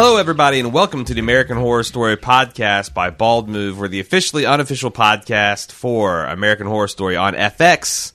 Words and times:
Hello, 0.00 0.16
everybody, 0.16 0.60
and 0.60 0.72
welcome 0.72 1.04
to 1.04 1.12
the 1.12 1.18
American 1.18 1.56
Horror 1.56 1.82
Story 1.82 2.16
podcast 2.16 2.94
by 2.94 3.10
Bald 3.10 3.48
Move. 3.48 3.80
We're 3.80 3.88
the 3.88 3.98
officially 3.98 4.46
unofficial 4.46 4.92
podcast 4.92 5.72
for 5.72 6.24
American 6.24 6.68
Horror 6.68 6.86
Story 6.86 7.16
on 7.16 7.34
FX. 7.34 8.12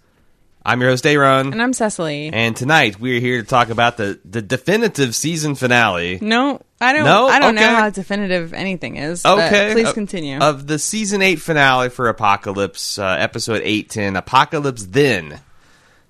I'm 0.65 0.79
your 0.79 0.91
host, 0.91 1.05
Aaron. 1.05 1.51
And 1.51 1.61
I'm 1.61 1.73
Cecily. 1.73 2.29
And 2.31 2.55
tonight 2.55 3.01
we 3.01 3.17
are 3.17 3.19
here 3.19 3.41
to 3.41 3.45
talk 3.45 3.67
about 3.67 3.97
the, 3.97 4.17
the 4.23 4.41
definitive 4.41 5.13
season 5.13 5.55
finale. 5.55 6.19
No, 6.21 6.61
I 6.79 6.93
don't. 6.93 7.03
No? 7.03 7.27
I 7.27 7.39
don't 7.39 7.57
Okay. 7.57 7.67
know 7.67 7.75
how 7.75 7.89
definitive 7.89 8.53
anything 8.53 8.95
is. 8.95 9.25
Okay. 9.25 9.73
please 9.73 9.91
continue. 9.91 10.39
Of 10.39 10.67
the 10.67 10.79
season 10.79 11.21
8 11.21 11.41
finale 11.41 11.89
for 11.89 12.07
Apocalypse, 12.07 12.97
uh, 12.97 13.17
episode 13.19 13.61
810, 13.61 14.15
Apocalypse 14.15 14.85
Then. 14.85 15.41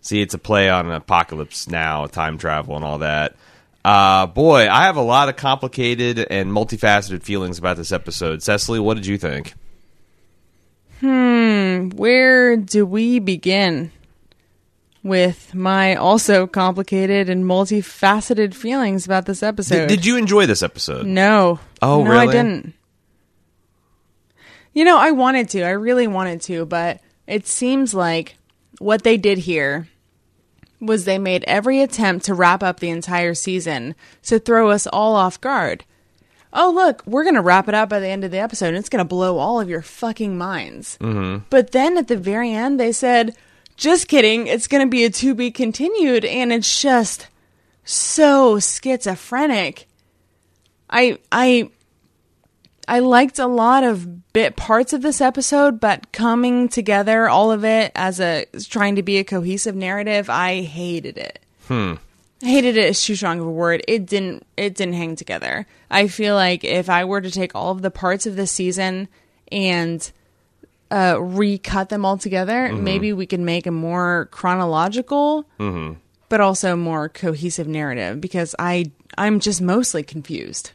See, 0.02 0.21
it's 0.21 0.35
a 0.35 0.40
play 0.40 0.70
on 0.70 0.91
Apocalypse 0.91 1.67
Now, 1.67 2.05
time 2.05 2.38
travel, 2.38 2.76
and 2.76 2.85
all 2.85 2.99
that. 2.99 3.35
Uh, 3.84 4.28
boy, 4.28 4.70
I 4.70 4.84
have 4.84 4.96
a 4.96 5.02
lot 5.02 5.28
of 5.30 5.36
complicated 5.36 6.20
and 6.30 6.52
multifaceted 6.52 7.23
feelings 7.23 7.60
about 7.60 7.76
this 7.76 7.92
episode. 7.92 8.42
Cecily, 8.42 8.80
what 8.80 8.94
did 8.96 9.06
you 9.06 9.18
think? 9.18 9.54
Hmm, 11.02 11.90
where 11.90 12.56
do 12.56 12.86
we 12.86 13.20
begin 13.20 13.92
with 15.04 15.54
my 15.54 15.96
also 15.96 16.48
complicated 16.48 17.30
and 17.30 17.44
multifaceted 17.44 18.54
feelings 18.54 19.06
about 19.06 19.26
this 19.26 19.44
episode? 19.44 19.88
Did, 19.88 19.98
did 19.98 20.06
you 20.06 20.16
enjoy 20.16 20.45
this 20.45 20.64
episode? 20.64 21.06
No. 21.06 21.59
Oh, 21.81 22.06
no, 22.06 22.09
really? 22.09 22.30
I 22.30 22.31
didn't. 22.31 22.73
You 24.73 24.86
know, 24.86 24.98
I 24.98 25.12
wanted 25.12 25.50
to. 25.50 25.64
I 25.64 25.72
really 25.72 26.08
wanted 26.08 26.42
to, 26.44 26.66
but 26.66 27.02
it 27.28 27.48
seems 27.48 27.94
like 27.94 28.38
what 28.80 29.04
they 29.04 29.18
did 29.18 29.40
here 29.40 29.90
was 30.86 31.06
they 31.06 31.17
made 31.17 31.44
every 31.45 31.81
attempt 31.81 32.26
to 32.26 32.34
wrap 32.34 32.62
up 32.64 32.80
the 32.80 32.89
entire 32.89 33.34
season 33.34 33.95
to 34.23 34.39
throw 34.39 34.70
us 34.70 34.88
all 34.88 35.16
off 35.16 35.40
guard. 35.42 35.86
Oh, 36.52 36.72
look, 36.72 37.02
we're 37.08 37.23
going 37.23 37.36
to 37.36 37.42
wrap 37.42 37.67
it 37.67 37.73
up 37.73 37.90
by 37.90 38.00
the 38.00 38.08
end 38.08 38.23
of 38.23 38.31
the 38.31 38.38
episode 38.38 38.67
and 38.67 38.78
it's 38.78 38.90
going 38.90 39.03
to 39.03 39.06
blow 39.06 39.38
all 39.38 39.59
of 39.59 39.70
your 39.70 39.81
fucking 39.81 40.38
minds. 40.38 40.98
Mm-hmm. 41.02 41.45
But 41.50 41.72
then 41.72 41.98
at 41.98 42.08
the 42.08 42.17
very 42.17 42.52
end, 42.52 42.80
they 42.80 42.92
said, 42.92 43.36
just 43.75 44.08
kidding, 44.08 44.45
it's 44.45 44.67
going 44.67 44.86
to 44.86 44.90
be 44.90 45.03
a 45.03 45.09
to 45.09 45.34
be 45.34 45.50
continued. 45.50 46.25
And 46.25 46.53
it's 46.53 46.81
just 46.81 47.28
so 47.84 48.59
schizophrenic. 48.59 49.88
I, 50.90 51.18
I, 51.31 51.72
I 52.88 53.00
liked 53.00 53.39
a 53.39 53.48
lot 53.48 53.84
of 53.84 54.34
bit 54.34 54.56
parts 54.56 54.94
of 54.94 55.02
this 55.02 55.22
episode, 55.22 55.80
but 55.80 56.12
coming 56.12 56.67
together, 56.67 57.30
all 57.30 57.52
of 57.52 57.64
it 57.64 57.92
as 57.95 58.20
a 58.20 58.45
trying 58.67 58.95
to 58.98 59.03
be 59.03 59.17
a 59.17 59.23
cohesive 59.23 59.75
narrative, 59.75 60.30
I 60.30 60.62
hated 60.62 61.17
it. 61.17 61.40
Hmm. 61.67 61.94
Hated 62.42 62.75
it 62.75 62.90
is 62.90 63.03
too 63.03 63.16
strong 63.16 63.40
of 63.40 63.45
a 63.45 63.52
word. 63.52 63.84
It 63.88 64.06
didn't. 64.06 64.45
It 64.58 64.75
didn't 64.75 64.95
hang 64.95 65.16
together. 65.16 65.66
I 65.90 66.09
feel 66.09 66.36
like 66.36 66.66
if 66.66 66.90
I 66.90 67.06
were 67.06 67.22
to 67.22 67.31
take 67.31 67.56
all 67.56 67.72
of 67.72 67.81
the 67.81 67.92
parts 67.92 68.25
of 68.25 68.36
this 68.36 68.52
season 68.52 69.08
and 69.50 70.12
uh, 70.92 71.18
recut 71.22 71.88
them 71.88 72.03
all 72.03 72.18
together, 72.18 72.73
maybe 72.73 73.14
we 73.14 73.25
could 73.25 73.40
make 73.40 73.66
a 73.66 73.72
more 73.72 74.28
chronological, 74.31 75.45
but 76.28 76.42
also 76.42 76.75
more 76.75 77.08
cohesive 77.08 77.68
narrative. 77.68 78.20
Because 78.20 78.56
I, 78.59 78.92
I'm 79.18 79.40
just 79.40 79.62
mostly 79.62 80.03
confused. 80.03 80.72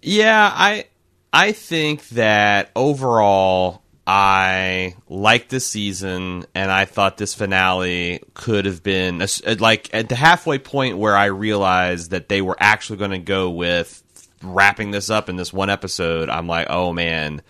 Yeah, 0.00 0.50
I 0.54 0.86
I 1.32 1.52
think 1.52 2.08
that 2.10 2.70
overall 2.74 3.82
I 4.06 4.94
liked 5.08 5.50
this 5.50 5.66
season 5.66 6.46
and 6.54 6.70
I 6.70 6.86
thought 6.86 7.18
this 7.18 7.34
finale 7.34 8.22
could 8.32 8.64
have 8.64 8.82
been 8.82 9.20
a 9.20 9.54
like 9.56 9.92
at 9.92 10.08
the 10.08 10.14
halfway 10.14 10.58
point 10.58 10.96
where 10.96 11.14
I 11.14 11.26
realized 11.26 12.12
that 12.12 12.30
they 12.30 12.40
were 12.40 12.56
actually 12.58 12.98
going 12.98 13.10
to 13.10 13.18
go 13.18 13.50
with 13.50 14.02
wrapping 14.42 14.92
this 14.92 15.10
up 15.10 15.28
in 15.28 15.36
this 15.36 15.52
one 15.52 15.68
episode. 15.68 16.30
I'm 16.30 16.46
like, 16.46 16.68
"Oh 16.70 16.92
man." 16.92 17.42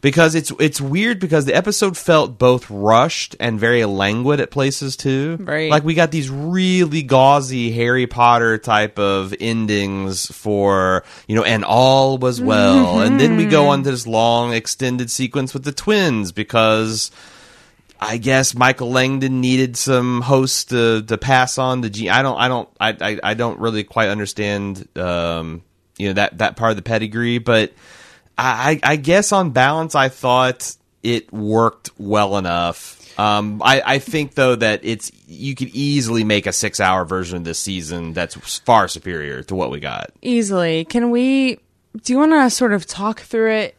Because 0.00 0.36
it's 0.36 0.52
it's 0.60 0.80
weird 0.80 1.18
because 1.18 1.44
the 1.44 1.56
episode 1.56 1.96
felt 1.96 2.38
both 2.38 2.70
rushed 2.70 3.34
and 3.40 3.58
very 3.58 3.84
languid 3.84 4.38
at 4.38 4.52
places 4.52 4.96
too. 4.96 5.38
Right. 5.40 5.70
Like 5.70 5.82
we 5.82 5.94
got 5.94 6.12
these 6.12 6.30
really 6.30 7.02
gauzy 7.02 7.72
Harry 7.72 8.06
Potter 8.06 8.58
type 8.58 8.98
of 9.00 9.34
endings 9.40 10.26
for, 10.26 11.02
you 11.26 11.34
know, 11.34 11.42
and 11.42 11.64
all 11.64 12.16
was 12.16 12.40
well. 12.40 13.00
and 13.00 13.18
then 13.18 13.36
we 13.36 13.46
go 13.46 13.68
on 13.68 13.82
to 13.82 13.90
this 13.90 14.06
long 14.06 14.52
extended 14.52 15.10
sequence 15.10 15.52
with 15.52 15.64
the 15.64 15.72
twins 15.72 16.30
because 16.30 17.10
I 18.00 18.18
guess 18.18 18.54
Michael 18.54 18.90
Langdon 18.90 19.40
needed 19.40 19.76
some 19.76 20.20
hosts 20.20 20.66
to, 20.66 21.02
to 21.02 21.18
pass 21.18 21.58
on 21.58 21.80
the 21.80 21.90
gene. 21.90 22.10
I 22.10 22.22
don't, 22.22 22.38
I 22.38 22.48
don't, 22.48 22.68
I, 22.80 22.96
I, 23.00 23.20
I 23.30 23.34
don't 23.34 23.58
really 23.58 23.82
quite 23.82 24.08
understand, 24.08 24.88
um, 24.96 25.62
you 25.96 26.08
know, 26.08 26.12
that, 26.14 26.38
that 26.38 26.56
part 26.56 26.70
of 26.70 26.76
the 26.76 26.82
pedigree, 26.82 27.38
but 27.38 27.72
I, 28.38 28.80
I 28.82 28.96
guess 28.96 29.32
on 29.32 29.50
balance, 29.50 29.94
I 29.94 30.08
thought 30.08 30.76
it 31.02 31.32
worked 31.32 31.90
well 31.98 32.38
enough. 32.38 32.94
Um, 33.18 33.60
I, 33.64 33.82
I 33.84 33.98
think 33.98 34.34
though 34.34 34.54
that 34.54 34.80
it's 34.84 35.10
you 35.26 35.56
could 35.56 35.68
easily 35.68 36.22
make 36.22 36.46
a 36.46 36.52
six 36.52 36.78
hour 36.78 37.04
version 37.04 37.38
of 37.38 37.44
this 37.44 37.58
season 37.58 38.12
that's 38.12 38.36
far 38.60 38.86
superior 38.86 39.42
to 39.44 39.54
what 39.56 39.70
we 39.70 39.80
got. 39.80 40.10
easily. 40.22 40.84
Can 40.84 41.10
we? 41.10 41.58
Do 42.04 42.12
you 42.12 42.18
want 42.18 42.32
to 42.32 42.48
sort 42.50 42.72
of 42.72 42.86
talk 42.86 43.20
through 43.20 43.50
it 43.52 43.74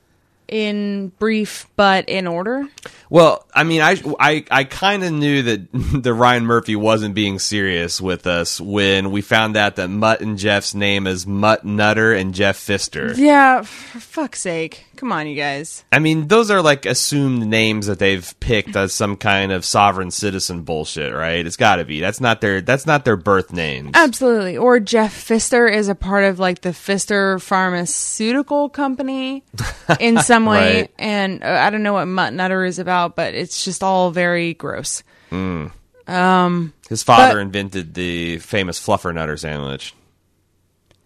in 0.49 1.09
brief, 1.19 1.67
but 1.75 2.09
in 2.09 2.27
order? 2.27 2.67
Well, 3.09 3.45
I 3.53 3.63
mean, 3.63 3.81
I 3.81 4.01
I, 4.19 4.45
I 4.51 4.63
kind 4.65 5.03
of 5.03 5.13
knew 5.13 5.43
that 5.43 5.67
the 6.03 6.13
Ryan 6.13 6.45
Murphy 6.45 6.75
wasn't 6.75 7.15
being 7.15 7.39
serious 7.39 8.01
with 8.01 8.27
us 8.27 8.59
when 8.59 9.11
we 9.11 9.21
found 9.21 9.55
out 9.55 9.77
that 9.77 9.89
Mutt 9.89 10.21
and 10.21 10.37
Jeff's 10.37 10.73
name 10.73 11.07
is 11.07 11.25
Mutt 11.25 11.65
Nutter 11.65 12.13
and 12.13 12.33
Jeff 12.33 12.57
Pfister. 12.57 13.13
Yeah, 13.15 13.61
for 13.61 13.99
fuck's 13.99 14.41
sake! 14.41 14.85
Come 14.99 15.13
on, 15.13 15.27
you 15.27 15.35
guys. 15.37 15.85
I 15.93 15.99
mean, 15.99 16.27
those 16.27 16.51
are 16.51 16.61
like 16.61 16.85
assumed 16.85 17.47
names 17.47 17.87
that 17.87 17.99
they've 17.99 18.37
picked 18.41 18.75
as 18.75 18.91
some 18.91 19.15
kind 19.15 19.53
of 19.53 19.63
sovereign 19.63 20.11
citizen 20.11 20.63
bullshit, 20.63 21.13
right? 21.13 21.45
It's 21.45 21.55
got 21.55 21.77
to 21.77 21.85
be. 21.85 22.01
That's 22.01 22.19
not 22.19 22.41
their. 22.41 22.59
That's 22.59 22.85
not 22.85 23.05
their 23.05 23.15
birth 23.15 23.53
names. 23.53 23.91
Absolutely. 23.93 24.57
Or 24.57 24.77
Jeff 24.81 25.13
Pfister 25.13 25.67
is 25.69 25.87
a 25.87 25.95
part 25.95 26.25
of 26.25 26.37
like 26.37 26.59
the 26.61 26.71
Fister 26.71 27.41
Pharmaceutical 27.41 28.67
Company 28.67 29.45
in 30.01 30.17
some 30.21 30.45
way, 30.45 30.81
Right. 30.81 30.91
and 30.99 31.43
uh, 31.45 31.47
I 31.47 31.69
don't 31.69 31.81
know 31.83 31.93
what 31.93 32.05
Mutt 32.07 32.33
Nutter 32.33 32.65
is 32.65 32.77
about, 32.77 33.15
but 33.15 33.33
it's 33.35 33.63
just 33.63 33.81
all 33.81 34.11
very 34.11 34.53
gross. 34.53 35.01
Um, 35.31 36.73
His 36.89 37.03
father 37.03 37.35
But- 37.35 37.41
invented 37.41 37.93
the 37.93 38.39
famous 38.39 38.85
Fluffernutter 38.85 39.39
sandwich. 39.39 39.93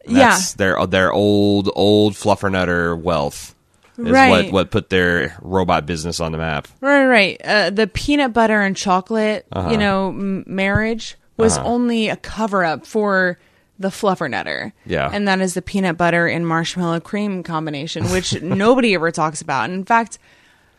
Yeah, 0.06 0.38
their 0.58 0.86
their 0.88 1.14
old 1.14 1.70
old 1.76 2.16
Fluffernutter 2.16 3.00
wealth 3.00 3.56
is 3.98 4.06
Right. 4.12 4.30
what 4.46 4.52
what 4.54 4.72
put 4.72 4.90
their 4.90 5.36
robot 5.42 5.86
business 5.86 6.20
on 6.20 6.32
the 6.32 6.38
map. 6.38 6.68
Right, 6.82 7.06
right. 7.06 7.42
Uh, 7.44 7.70
the 7.70 7.88
peanut 7.88 8.34
butter 8.34 8.62
and 8.62 8.76
chocolate, 8.76 9.46
Uh-huh. 9.52 9.70
you 9.70 9.78
know, 9.78 10.10
m- 10.10 10.44
marriage 10.48 11.16
was 11.38 11.58
only 11.60 12.10
a 12.10 12.16
cover 12.16 12.64
up 12.64 12.86
for 12.86 13.38
the 13.80 13.90
fluffernutter. 13.90 14.72
Yeah. 14.86 15.10
And 15.12 15.28
that 15.28 15.42
is 15.42 15.56
the 15.56 15.62
peanut 15.62 15.98
butter 15.98 16.28
and 16.28 16.48
marshmallow 16.48 17.00
cream 17.02 17.44
combination, 17.44 18.12
which 18.12 18.40
nobody 18.42 18.94
ever 18.94 19.12
talks 19.12 19.42
about. 19.42 19.66
And 19.66 19.74
in 19.74 19.84
fact, 19.86 20.20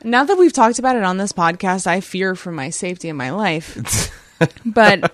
now 0.05 0.25
that 0.25 0.39
we've 0.39 0.53
talked 0.53 0.79
about 0.79 0.97
it 0.97 1.03
on 1.03 1.17
this 1.19 1.33
podcast, 1.33 1.87
I 1.87 2.01
fear 2.01 2.35
for 2.35 2.53
my 2.53 2.71
safety 2.71 3.09
in 3.09 3.17
my 3.17 3.31
life. 3.31 4.11
but 4.65 5.13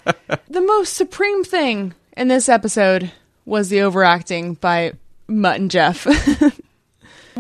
the 0.49 0.61
most 0.61 0.95
supreme 0.95 1.43
thing 1.45 1.95
in 2.17 2.29
this 2.29 2.49
episode 2.49 3.11
was 3.47 3.69
the 3.71 3.81
overacting 3.81 4.55
by 4.55 4.93
Mutt 5.27 5.57
and 5.61 5.71
Jeff. 5.71 6.07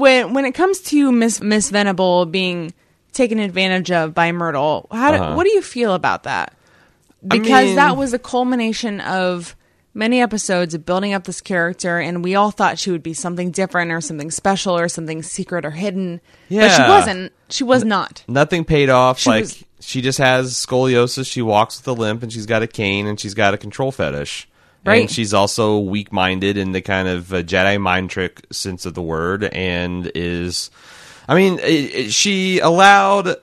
when 0.01 0.33
when 0.35 0.45
it 0.45 0.53
comes 0.53 0.81
to 0.81 1.13
Miss 1.13 1.41
Miss 1.41 1.71
Venable 1.71 2.27
being 2.27 2.73
taken 3.13 3.39
advantage 3.39 3.91
of 3.91 4.15
by 4.15 4.33
Myrtle, 4.33 4.87
how 4.91 5.11
do, 5.13 5.17
Uh-huh. 5.19 5.35
what 5.35 5.45
do 5.45 5.51
you 5.53 5.63
feel 5.63 5.95
about 5.95 6.23
that? 6.25 6.55
Because 7.27 7.67
mean- 7.67 7.77
that 7.77 7.97
was 7.97 8.13
a 8.13 8.19
culmination 8.19 9.01
of 9.01 9.55
many 9.93 10.21
episodes 10.23 10.73
of 10.73 10.87
building 10.87 11.13
up 11.13 11.25
this 11.25 11.41
character, 11.41 11.99
and 11.99 12.23
we 12.25 12.35
all 12.37 12.51
thought 12.53 12.79
she 12.79 12.91
would 12.93 13.03
be 13.03 13.13
something 13.13 13.51
different 13.51 13.91
or 13.91 14.01
something 14.01 14.31
special 14.31 14.79
or 14.79 14.89
something 14.89 15.23
secret 15.23 15.65
or 15.65 15.73
hidden. 15.73 16.21
But 16.49 16.71
she 16.71 16.83
wasn't. 16.83 17.33
She 17.49 17.65
was 17.65 17.85
not. 17.85 18.23
Nothing 18.29 18.65
paid 18.65 18.89
off. 18.89 19.19
She 19.19 19.29
like 19.31 19.41
was- 19.43 19.65
she 19.81 20.01
just 20.01 20.19
has 20.19 20.55
scoliosis. 20.55 21.27
She 21.31 21.43
walks 21.43 21.79
with 21.79 21.89
a 21.89 21.93
limp, 22.01 22.23
and 22.23 22.33
she's 22.33 22.47
got 22.47 22.63
a 22.63 22.67
cane, 22.67 23.07
and 23.07 23.19
she's 23.19 23.35
got 23.35 23.55
a 23.55 23.59
control 23.59 23.91
fetish. 23.91 24.47
Right. 24.85 25.03
And 25.03 25.11
she's 25.11 25.35
also 25.35 25.79
weak 25.79 26.13
minded 26.13 26.57
in 26.57 26.73
the 26.73 26.81
kind 26.81 27.07
of 27.07 27.33
uh, 27.33 27.43
Jedi 27.43 27.81
mind 27.81 28.11
trick 28.11 28.47
sense 28.51 28.87
of 28.87 28.95
the 28.95 29.03
word, 29.03 29.45
and 29.45 30.11
is, 30.15 30.71
I 31.29 31.35
mean, 31.35 31.59
it, 31.59 31.95
it- 31.95 32.13
she 32.13 32.59
allowed 32.61 33.37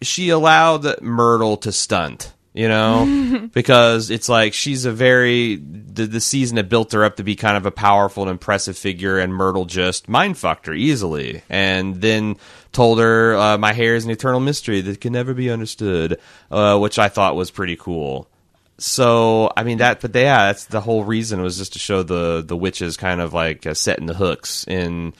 she 0.00 0.28
allowed 0.30 1.00
Myrtle 1.02 1.56
to 1.58 1.72
stunt. 1.72 2.32
You 2.54 2.66
know, 2.66 3.48
because 3.52 4.10
it's 4.10 4.28
like 4.28 4.52
she's 4.54 4.84
a 4.84 4.90
very 4.90 5.56
the, 5.56 6.06
the 6.06 6.20
season 6.20 6.56
had 6.56 6.68
built 6.68 6.90
her 6.92 7.04
up 7.04 7.16
to 7.16 7.22
be 7.22 7.36
kind 7.36 7.56
of 7.56 7.66
a 7.66 7.70
powerful 7.70 8.24
and 8.24 8.30
impressive 8.30 8.76
figure, 8.76 9.18
and 9.18 9.32
Myrtle 9.32 9.66
just 9.66 10.08
mind 10.08 10.38
fucked 10.38 10.66
her 10.66 10.72
easily, 10.74 11.42
and 11.48 12.00
then 12.00 12.36
told 12.72 12.98
her 12.98 13.36
uh, 13.36 13.58
my 13.58 13.72
hair 13.74 13.94
is 13.94 14.06
an 14.06 14.10
eternal 14.10 14.40
mystery 14.40 14.80
that 14.80 15.00
can 15.00 15.12
never 15.12 15.34
be 15.34 15.50
understood, 15.50 16.18
uh, 16.50 16.76
which 16.78 16.98
I 16.98 17.08
thought 17.08 17.36
was 17.36 17.50
pretty 17.52 17.76
cool. 17.76 18.28
So 18.78 19.52
I 19.56 19.64
mean 19.64 19.78
that, 19.78 20.00
but 20.00 20.14
yeah, 20.14 20.46
that's 20.46 20.66
the 20.66 20.80
whole 20.80 21.04
reason 21.04 21.42
was 21.42 21.58
just 21.58 21.72
to 21.74 21.78
show 21.78 22.02
the 22.02 22.42
the 22.46 22.56
witches 22.56 22.96
kind 22.96 23.20
of 23.20 23.34
like 23.34 23.66
uh, 23.66 23.74
setting 23.74 24.06
the 24.06 24.14
hooks 24.14 24.64
in 24.66 25.14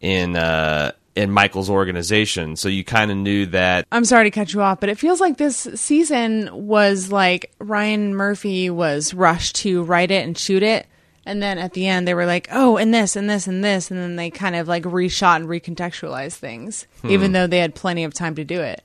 in 0.00 0.36
uh 0.36 0.92
in 1.16 1.32
Michael's 1.32 1.68
organization. 1.68 2.54
So 2.54 2.68
you 2.68 2.84
kind 2.84 3.10
of 3.10 3.16
knew 3.16 3.46
that 3.46 3.86
I'm 3.90 4.04
sorry 4.04 4.24
to 4.24 4.30
cut 4.30 4.52
you 4.52 4.62
off, 4.62 4.78
but 4.78 4.88
it 4.88 4.98
feels 4.98 5.20
like 5.20 5.36
this 5.36 5.56
season 5.74 6.48
was 6.52 7.10
like 7.10 7.50
Ryan 7.58 8.14
Murphy 8.14 8.70
was 8.70 9.12
rushed 9.14 9.56
to 9.56 9.82
write 9.82 10.10
it 10.10 10.24
and 10.24 10.38
shoot 10.38 10.62
it. 10.62 10.86
And 11.26 11.42
then 11.42 11.58
at 11.58 11.74
the 11.74 11.86
end, 11.86 12.08
they 12.08 12.14
were 12.14 12.24
like, 12.24 12.48
oh, 12.52 12.78
and 12.78 12.94
this, 12.94 13.14
and 13.14 13.28
this, 13.28 13.46
and 13.46 13.62
this. 13.62 13.90
And 13.90 14.00
then 14.00 14.16
they 14.16 14.30
kind 14.30 14.56
of 14.56 14.66
like 14.66 14.84
reshot 14.84 15.36
and 15.36 15.46
recontextualized 15.46 16.36
things, 16.36 16.86
even 17.04 17.32
though 17.32 17.46
they 17.46 17.58
had 17.58 17.74
plenty 17.74 18.04
of 18.04 18.14
time 18.14 18.34
to 18.36 18.44
do 18.44 18.62
it. 18.62 18.82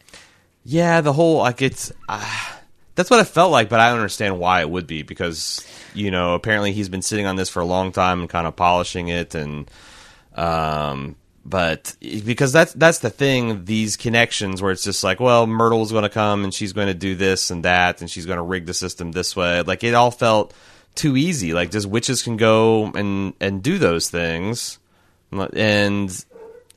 yeah, 0.65 0.99
the 1.01 1.13
whole 1.13 1.37
like 1.37 1.61
it's 1.61 1.91
uh, 2.09 2.52
that's 2.95 3.09
what 3.09 3.19
it 3.19 3.25
felt 3.25 3.51
like, 3.51 3.69
but 3.69 3.79
I 3.79 3.89
don't 3.89 3.97
understand 3.97 4.39
why 4.39 4.61
it 4.61 4.69
would 4.69 4.87
be 4.87 5.03
because 5.03 5.65
you 5.93 6.11
know 6.11 6.33
apparently 6.33 6.73
he's 6.73 6.89
been 6.89 7.01
sitting 7.01 7.25
on 7.25 7.35
this 7.35 7.49
for 7.49 7.61
a 7.61 7.65
long 7.65 7.91
time 7.91 8.21
and 8.21 8.29
kind 8.29 8.47
of 8.47 8.55
polishing 8.55 9.09
it 9.09 9.35
and 9.35 9.69
um 10.35 11.15
but 11.45 11.95
because 12.01 12.51
that's 12.51 12.73
that's 12.73 12.99
the 12.99 13.09
thing 13.09 13.65
these 13.65 13.97
connections 13.97 14.61
where 14.61 14.71
it's 14.71 14.83
just 14.83 15.03
like 15.03 15.19
well 15.19 15.45
Myrtle's 15.45 15.91
going 15.91 16.03
to 16.03 16.09
come 16.09 16.43
and 16.43 16.53
she's 16.53 16.73
going 16.73 16.87
to 16.87 16.93
do 16.93 17.15
this 17.15 17.51
and 17.51 17.63
that 17.63 18.01
and 18.01 18.09
she's 18.09 18.25
going 18.25 18.37
to 18.37 18.43
rig 18.43 18.65
the 18.65 18.73
system 18.73 19.11
this 19.11 19.35
way 19.35 19.61
like 19.61 19.83
it 19.83 19.93
all 19.93 20.09
felt 20.09 20.53
too 20.95 21.15
easy 21.17 21.53
like 21.53 21.69
just 21.69 21.85
witches 21.85 22.23
can 22.23 22.37
go 22.37 22.85
and 22.95 23.33
and 23.39 23.61
do 23.61 23.77
those 23.77 24.09
things 24.09 24.79
and 25.31 26.25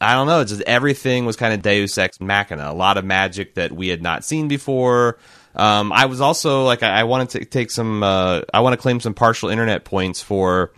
I 0.01 0.15
don't 0.15 0.27
know. 0.27 0.45
Just 0.45 0.63
everything 0.63 1.25
was 1.25 1.37
kind 1.37 1.55
of 1.55 1.63
Deus 1.63 1.97
ex 1.97 2.21
machina. 2.21 2.71
A 2.71 2.75
lot 2.75 2.99
of 2.99 3.05
magic 3.05 3.55
that 3.55 3.73
we 3.73 3.89
had 3.89 4.03
not 4.03 4.25
seen 4.25 4.49
before. 4.49 5.19
Um, 5.57 5.93
I 5.93 6.07
was 6.07 6.21
also 6.21 6.65
like, 6.65 6.83
I, 6.83 7.01
I 7.01 7.05
wanted 7.05 7.31
to 7.31 7.45
take 7.45 7.71
some. 7.71 8.03
Uh, 8.03 8.43
I 8.53 8.61
want 8.61 8.75
to 8.75 8.77
claim 8.77 9.01
some 9.01 9.15
partial 9.15 9.49
internet 9.49 9.85
points 9.85 10.23
for 10.23 10.73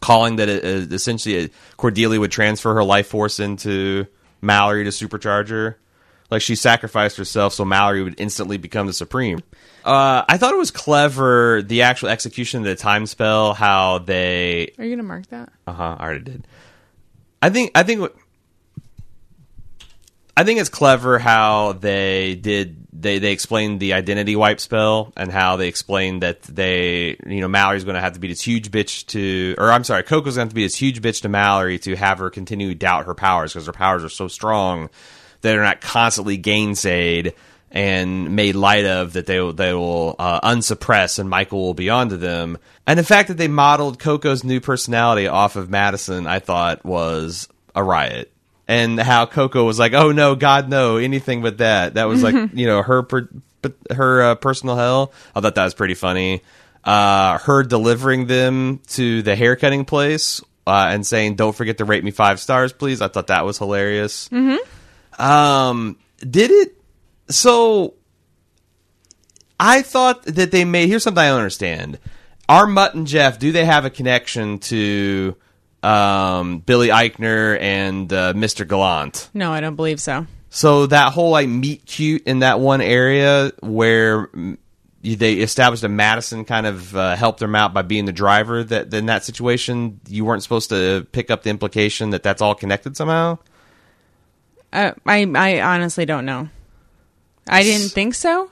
calling 0.00 0.36
that 0.36 0.48
it, 0.48 0.64
uh, 0.64 0.94
essentially 0.94 1.44
uh, 1.44 1.48
Cordelia 1.76 2.18
would 2.20 2.32
transfer 2.32 2.74
her 2.74 2.84
life 2.84 3.06
force 3.08 3.40
into 3.40 4.06
Mallory 4.42 4.84
to 4.84 4.90
supercharge 4.90 5.48
her. 5.50 5.78
Like 6.30 6.42
she 6.42 6.56
sacrificed 6.56 7.16
herself 7.18 7.52
so 7.52 7.64
Mallory 7.64 8.02
would 8.02 8.18
instantly 8.18 8.56
become 8.56 8.86
the 8.86 8.92
Supreme. 8.92 9.40
Uh, 9.84 10.24
I 10.26 10.38
thought 10.38 10.54
it 10.54 10.58
was 10.58 10.70
clever 10.70 11.60
the 11.62 11.82
actual 11.82 12.08
execution 12.08 12.60
of 12.60 12.64
the 12.64 12.74
time 12.74 13.06
spell. 13.06 13.52
How 13.52 13.98
they 13.98 14.72
Are 14.78 14.84
you 14.84 14.90
going 14.90 14.98
to 14.98 15.02
mark 15.04 15.26
that? 15.28 15.52
uh 15.66 15.72
huh. 15.72 15.96
I 15.98 16.04
already 16.04 16.24
did. 16.24 16.46
I 17.42 17.50
think. 17.50 17.70
I 17.74 17.82
think. 17.82 18.10
I 20.36 20.42
think 20.44 20.58
it's 20.60 20.70
clever 20.70 21.18
how 21.18 21.72
they 21.74 22.34
did. 22.34 22.83
They 23.04 23.20
they 23.20 23.30
explained 23.30 23.78
the 23.78 23.92
identity 23.92 24.34
wipe 24.34 24.58
spell 24.58 25.12
and 25.16 25.30
how 25.30 25.56
they 25.56 25.68
explained 25.68 26.22
that 26.22 26.42
they 26.42 27.16
you 27.26 27.40
know 27.40 27.48
Mallory's 27.48 27.84
going 27.84 27.94
to 27.94 28.00
have 28.00 28.14
to 28.14 28.20
be 28.20 28.28
this 28.28 28.40
huge 28.40 28.70
bitch 28.70 29.06
to 29.08 29.54
or 29.58 29.70
I'm 29.70 29.84
sorry 29.84 30.02
Coco's 30.02 30.34
going 30.34 30.46
to 30.46 30.46
have 30.46 30.48
to 30.48 30.54
be 30.54 30.64
this 30.64 30.74
huge 30.74 31.00
bitch 31.02 31.22
to 31.22 31.28
Mallory 31.28 31.78
to 31.80 31.94
have 31.94 32.18
her 32.18 32.30
continue 32.30 32.68
to 32.70 32.74
doubt 32.74 33.06
her 33.06 33.14
powers 33.14 33.52
because 33.52 33.66
her 33.66 33.72
powers 33.72 34.02
are 34.02 34.08
so 34.08 34.26
strong 34.26 34.88
that 35.42 35.52
they're 35.52 35.62
not 35.62 35.80
constantly 35.80 36.38
gainsaid 36.38 37.34
and 37.70 38.34
made 38.34 38.54
light 38.54 38.84
of 38.84 39.12
that 39.14 39.26
they 39.26 39.40
will 39.40 39.52
they 39.52 39.74
will 39.74 40.14
uh, 40.18 40.40
unsuppress 40.42 41.18
and 41.18 41.28
Michael 41.28 41.60
will 41.60 41.74
be 41.74 41.90
onto 41.90 42.16
them. 42.16 42.56
And 42.86 42.98
the 42.98 43.04
fact 43.04 43.28
that 43.28 43.36
they 43.36 43.48
modeled 43.48 43.98
Coco's 43.98 44.44
new 44.44 44.60
personality 44.60 45.26
off 45.26 45.56
of 45.56 45.68
Madison, 45.68 46.26
I 46.26 46.38
thought 46.38 46.84
was 46.84 47.48
a 47.74 47.82
riot. 47.82 48.32
And 48.66 48.98
how 48.98 49.26
Coco 49.26 49.64
was 49.64 49.78
like, 49.78 49.92
"Oh 49.92 50.12
no, 50.12 50.34
God 50.34 50.70
no, 50.70 50.96
anything 50.96 51.42
but 51.42 51.58
that." 51.58 51.94
That 51.94 52.04
was 52.04 52.22
like 52.22 52.34
you 52.54 52.66
know 52.66 52.82
her 52.82 53.02
per, 53.02 53.28
her 53.90 54.22
uh, 54.22 54.34
personal 54.36 54.76
hell. 54.76 55.12
I 55.34 55.40
thought 55.40 55.54
that 55.54 55.64
was 55.64 55.74
pretty 55.74 55.94
funny. 55.94 56.42
Uh, 56.82 57.38
her 57.38 57.62
delivering 57.62 58.26
them 58.26 58.80
to 58.88 59.22
the 59.22 59.36
haircutting 59.36 59.84
place 59.84 60.40
uh, 60.66 60.88
and 60.90 61.06
saying, 61.06 61.34
"Don't 61.36 61.54
forget 61.54 61.78
to 61.78 61.84
rate 61.84 62.04
me 62.04 62.10
five 62.10 62.40
stars, 62.40 62.72
please." 62.72 63.02
I 63.02 63.08
thought 63.08 63.26
that 63.26 63.44
was 63.44 63.58
hilarious. 63.58 64.30
Um, 65.18 65.98
did 66.18 66.50
it? 66.50 66.76
So 67.28 67.94
I 69.58 69.82
thought 69.82 70.24
that 70.24 70.50
they 70.50 70.64
made. 70.64 70.88
Here's 70.88 71.02
something 71.02 71.22
I 71.22 71.28
don't 71.28 71.38
understand. 71.38 71.98
Are 72.48 72.66
Mutt 72.66 72.94
and 72.94 73.06
Jeff? 73.06 73.38
Do 73.38 73.52
they 73.52 73.64
have 73.64 73.84
a 73.84 73.90
connection 73.90 74.58
to 74.60 75.36
um, 75.84 76.58
Billy 76.60 76.88
Eichner 76.88 77.60
and 77.60 78.12
uh, 78.12 78.32
Mr. 78.32 78.66
Gallant? 78.66 79.28
No, 79.34 79.52
I 79.52 79.60
don't 79.60 79.76
believe 79.76 80.00
so. 80.00 80.26
So 80.50 80.86
that 80.86 81.12
whole 81.12 81.30
like 81.30 81.48
meet 81.48 81.84
cute 81.84 82.22
in 82.26 82.38
that 82.40 82.60
one 82.60 82.80
area 82.80 83.52
where 83.60 84.28
they 85.02 85.34
established 85.34 85.82
a 85.82 85.88
Madison 85.88 86.44
kind 86.44 86.66
of 86.66 86.96
uh, 86.96 87.16
helped 87.16 87.40
them 87.40 87.54
out 87.54 87.74
by 87.74 87.82
being 87.82 88.04
the 88.04 88.12
driver. 88.12 88.64
That 88.64 88.94
in 88.94 89.06
that 89.06 89.24
situation, 89.24 90.00
you 90.08 90.24
weren't 90.24 90.42
supposed 90.42 90.70
to 90.70 91.06
pick 91.12 91.30
up 91.30 91.42
the 91.42 91.50
implication 91.50 92.10
that 92.10 92.22
that's 92.22 92.40
all 92.40 92.54
connected 92.54 92.96
somehow. 92.96 93.38
Uh, 94.72 94.92
I 95.04 95.24
I 95.34 95.60
honestly 95.60 96.06
don't 96.06 96.24
know. 96.24 96.48
I 97.48 97.62
didn't 97.62 97.90
think 97.90 98.14
so. 98.14 98.50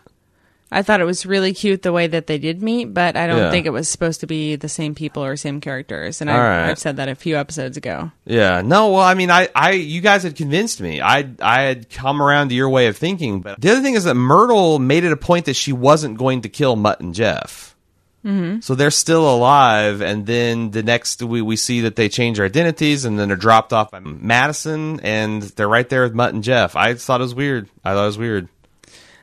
I 0.73 0.83
thought 0.83 1.01
it 1.01 1.05
was 1.05 1.27
really 1.27 1.53
cute 1.53 1.83
the 1.83 1.93
way 1.93 2.07
that 2.07 2.27
they 2.27 2.39
did 2.39 2.63
meet, 2.63 2.87
but 2.95 3.17
I 3.17 3.27
don't 3.27 3.37
Yeah. 3.39 3.51
think 3.51 3.67
it 3.67 3.71
was 3.71 3.89
supposed 3.89 4.21
to 4.21 4.27
be 4.27 4.57
the 4.57 4.69
same 4.69 4.95
people 4.95 5.23
or 5.23 5.37
same 5.37 5.61
characters. 5.61 6.21
And 6.21 6.31
All 6.31 6.37
I, 6.37 6.41
right. 6.41 6.71
I've 6.71 6.79
said 6.79 6.97
that 6.97 7.09
a 7.09 7.15
few 7.15 7.37
episodes 7.37 7.77
ago. 7.77 8.11
Yeah, 8.25 8.63
no. 8.63 8.89
Well, 8.93 9.03
I 9.03 9.15
mean, 9.15 9.31
I, 9.31 9.49
I, 9.55 9.73
you 9.73 10.01
guys 10.01 10.23
had 10.23 10.35
convinced 10.35 10.81
me. 10.81 11.01
I, 11.01 11.29
I 11.41 11.63
had 11.63 11.91
come 11.91 12.23
around 12.23 12.49
to 12.49 12.55
your 12.55 12.69
way 12.71 12.87
of 12.87 12.97
thinking. 12.97 13.41
But 13.43 13.61
the 13.61 13.71
other 13.71 13.83
thing 13.83 13.95
is 13.95 14.05
that 14.05 14.15
Myrtle 14.15 14.79
made 14.79 15.05
it 15.05 15.13
a 15.13 15.17
point 15.17 15.45
that 15.45 15.55
she 15.55 15.73
wasn't 15.73 16.17
going 16.19 16.43
to 16.43 16.49
kill 16.49 16.75
Mutt 16.75 17.01
and 17.01 17.15
Jeff. 17.15 17.77
Mm-hmm. 18.25 18.61
So 18.61 18.77
they're 18.77 18.93
still 18.93 19.29
alive, 19.35 20.01
and 20.01 20.25
then 20.27 20.71
the 20.71 20.85
next 20.85 21.21
we 21.25 21.43
we 21.43 21.57
see 21.57 21.81
that 21.81 21.97
they 21.97 22.09
change 22.09 22.37
their 22.37 22.47
identities, 22.47 23.05
and 23.05 23.19
then 23.19 23.27
they're 23.27 23.37
dropped 23.37 23.73
off 23.73 23.91
by 23.91 23.99
Madison, 23.99 25.01
and 25.01 25.43
they're 25.43 25.69
right 25.69 25.89
there 25.89 26.05
with 26.05 26.15
Mutt 26.15 26.33
and 26.33 26.45
Jeff. 26.45 26.77
I 26.77 26.95
thought 26.95 27.21
it 27.21 27.25
was 27.25 27.35
weird. 27.35 27.69
I 27.85 27.95
thought 27.95 28.05
it 28.05 28.07
was 28.07 28.19
weird. 28.19 28.47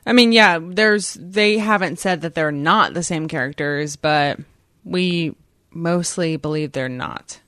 I 0.06 0.12
mean, 0.12 0.32
yeah, 0.32 0.58
there's 0.60 1.14
they 1.14 1.58
haven't 1.58 1.98
said 1.98 2.22
that 2.22 2.34
they're 2.34 2.52
not 2.52 2.94
the 2.94 3.02
same 3.02 3.28
characters, 3.28 3.96
but 3.96 4.38
we 4.84 5.34
mostly 5.70 6.36
believe 6.36 6.72
they're 6.72 6.88
not. 6.88 7.40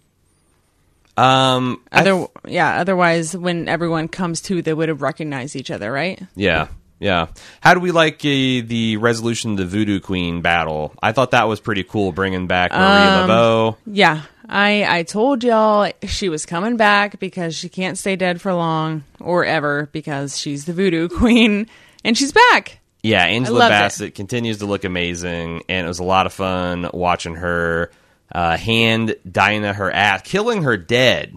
Um, 1.17 1.83
Other, 1.91 2.27
yeah. 2.47 2.81
Otherwise, 2.81 3.37
when 3.37 3.69
everyone 3.69 4.09
comes 4.09 4.41
to, 4.43 4.63
they 4.63 4.73
would 4.73 4.89
have 4.89 5.03
recognized 5.03 5.57
each 5.57 5.71
other, 5.71 5.93
right? 5.93 6.21
Yeah, 6.35 6.69
yeah. 6.99 7.27
How 7.61 7.75
do 7.75 7.81
we 7.81 7.91
like 7.91 8.17
uh, 8.21 8.65
the 8.65 8.97
resolution 8.99 9.53
of 9.53 9.57
the 9.59 9.67
Voodoo 9.67 10.01
Queen 10.01 10.41
battle? 10.41 10.95
I 11.03 11.13
thought 11.13 11.33
that 11.33 11.49
was 11.49 11.61
pretty 11.61 11.85
cool, 11.85 12.13
bringing 12.13 12.47
back 12.47 12.71
Maria 12.71 13.27
Laveau. 13.27 13.77
Yeah, 13.87 14.23
I 14.49 14.99
I 14.99 15.03
told 15.03 15.45
y'all 15.45 15.91
she 16.07 16.29
was 16.29 16.47
coming 16.47 16.77
back 16.77 17.19
because 17.19 17.55
she 17.55 17.69
can't 17.69 17.99
stay 17.99 18.17
dead 18.17 18.41
for 18.41 18.55
long 18.55 19.05
or 19.21 19.45
ever 19.45 19.89
because 19.93 20.39
she's 20.39 20.65
the 20.65 20.73
voodoo 20.73 21.09
queen 21.19 21.67
and 22.05 22.17
she's 22.17 22.33
back. 22.33 22.81
Yeah, 23.03 23.25
Angela 23.25 23.59
loved 23.59 23.73
it. 23.73 23.75
Bassett 23.75 24.15
continues 24.15 24.59
to 24.59 24.67
look 24.67 24.85
amazing, 24.85 25.63
and 25.69 25.85
it 25.85 25.89
was 25.89 25.99
a 25.99 26.05
lot 26.05 26.27
of 26.27 26.33
fun 26.33 26.89
watching 26.93 27.35
her 27.35 27.91
uh, 28.31 28.57
hand 28.57 29.17
Dinah 29.31 29.73
her 29.75 29.91
ass, 29.91 30.23
killing 30.23 30.63
her 30.63 30.77
dead. 30.77 31.37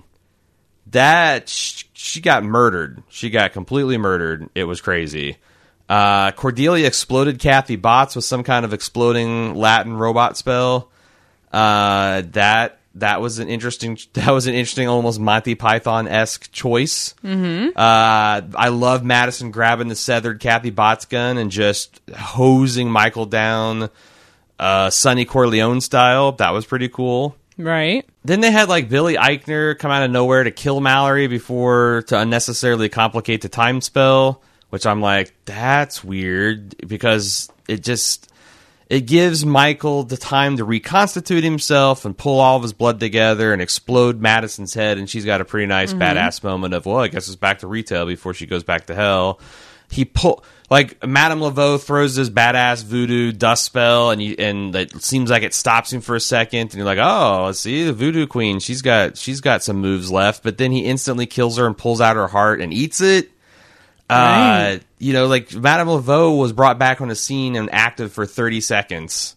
That 0.88 1.50
sh- 1.50 1.86
she 1.94 2.22
got 2.22 2.44
murdered. 2.44 3.02
She 3.10 3.32
got 3.32 3.54
completely 3.54 3.98
murdered. 3.98 4.50
It 4.54 4.66
was 4.66 4.80
crazy. 4.80 5.38
Uh, 5.90 6.32
Cordelia 6.32 6.88
exploded 6.88 7.40
Kathy 7.40 7.76
Botts 7.76 8.16
with 8.16 8.26
some 8.26 8.44
kind 8.44 8.66
of 8.66 8.74
exploding 8.74 9.56
Latin 9.56 9.96
robot 9.96 10.38
spell. 10.38 10.92
Uh, 11.52 12.24
that 12.32 12.80
that 12.96 13.22
was 13.22 13.40
an 13.40 13.48
interesting. 13.50 13.98
That 14.14 14.32
was 14.32 14.48
an 14.48 14.56
interesting, 14.56 14.88
almost 14.88 15.20
Monty 15.20 15.56
Python 15.56 16.08
esque 16.08 16.52
choice. 16.52 17.14
Mm-hmm. 17.24 17.78
Uh, 17.78 18.42
I 18.56 18.70
love 18.70 19.04
Madison 19.04 19.52
grabbing 19.52 19.88
the 19.88 19.96
severed 19.96 20.40
Kathy 20.40 20.72
Botts 20.72 21.06
gun 21.06 21.38
and 21.38 21.52
just 21.52 22.02
hosing 22.16 22.90
Michael 22.90 23.26
down, 23.26 23.90
uh, 24.58 24.90
Sonny 24.90 25.26
Corleone 25.26 25.82
style. 25.82 26.32
That 26.34 26.52
was 26.52 26.66
pretty 26.66 26.90
cool. 26.90 27.36
Right. 27.58 28.06
Then 28.24 28.42
they 28.42 28.52
had 28.52 28.70
like 28.70 28.90
Billy 28.90 29.16
Eichner 29.16 29.78
come 29.78 29.92
out 29.92 30.04
of 30.04 30.12
nowhere 30.12 30.44
to 30.44 30.52
kill 30.52 30.82
Mallory 30.82 31.28
before 31.28 32.04
to 32.08 32.20
unnecessarily 32.20 32.90
complicate 32.90 33.42
the 33.42 33.50
time 33.50 33.82
spell, 33.82 34.42
which 34.70 34.86
I'm 34.86 35.02
like, 35.02 35.34
that's 35.46 36.04
weird 36.04 36.76
because 36.88 37.50
it 37.68 37.84
just 37.84 38.32
it 38.88 39.02
gives 39.02 39.46
Michael 39.46 40.04
the 40.04 40.18
time 40.18 40.58
to 40.58 40.66
reconstitute 40.66 41.44
himself 41.44 42.06
and 42.06 42.16
pull 42.16 42.40
all 42.40 42.58
of 42.58 42.64
his 42.64 42.74
blood 42.74 43.00
together 43.00 43.52
and 43.52 43.62
explode 43.62 44.22
Madison's 44.22 44.74
head, 44.74 44.98
and 44.98 45.10
she's 45.10 45.26
got 45.26 45.42
a 45.42 45.46
pretty 45.46 45.66
nice 45.66 45.92
mm-hmm. 45.92 46.02
badass 46.02 46.44
moment 46.44 46.74
of, 46.74 46.86
well, 46.86 47.00
I 47.00 47.08
guess 47.08 47.28
it's 47.28 47.36
back 47.36 47.60
to 47.60 47.68
retail 47.68 48.06
before 48.06 48.34
she 48.34 48.46
goes 48.46 48.64
back 48.64 48.88
to 48.88 48.96
hell. 48.96 49.40
He 49.90 50.06
pull 50.06 50.44
like 50.70 51.06
Madame 51.06 51.40
Laveau 51.40 51.80
throws 51.80 52.16
this 52.16 52.30
badass 52.30 52.84
voodoo 52.84 53.32
dust 53.32 53.66
spell, 53.66 54.12
and 54.12 54.22
you, 54.22 54.36
and 54.40 54.76
it 54.76 55.02
seems 55.02 55.30
like 55.30 55.44
it 55.44 55.54
stops 55.54 55.94
him 55.94 56.02
for 56.02 56.16
a 56.16 56.20
second, 56.20 56.60
and 56.60 56.74
you're 56.74 56.86
like, 56.86 57.00
oh, 57.00 57.52
see 57.52 57.84
the 57.84 57.94
voodoo 57.94 58.26
queen, 58.26 58.60
she's 58.60 58.82
got 58.82 59.18
she's 59.18 59.42
got 59.42 59.64
some 59.64 59.78
moves 59.78 60.12
left, 60.12 60.44
but 60.44 60.58
then 60.58 60.72
he 60.72 60.86
instantly 60.86 61.28
kills 61.28 61.58
her 61.58 61.68
and 61.68 61.78
pulls 61.78 62.02
out 62.02 62.16
her 62.16 62.28
heart 62.28 62.62
and 62.62 62.74
eats 62.74 63.00
it. 63.00 63.32
Uh, 64.10 64.78
you 65.00 65.14
know, 65.14 65.28
like 65.28 65.54
Madame 65.54 65.88
Laveau 65.88 66.38
was 66.38 66.54
brought 66.54 66.78
back 66.78 67.02
on 67.02 67.08
the 67.08 67.16
scene 67.16 67.56
and 67.56 67.70
active 67.72 68.14
for 68.14 68.26
30 68.26 68.62
seconds. 68.62 69.36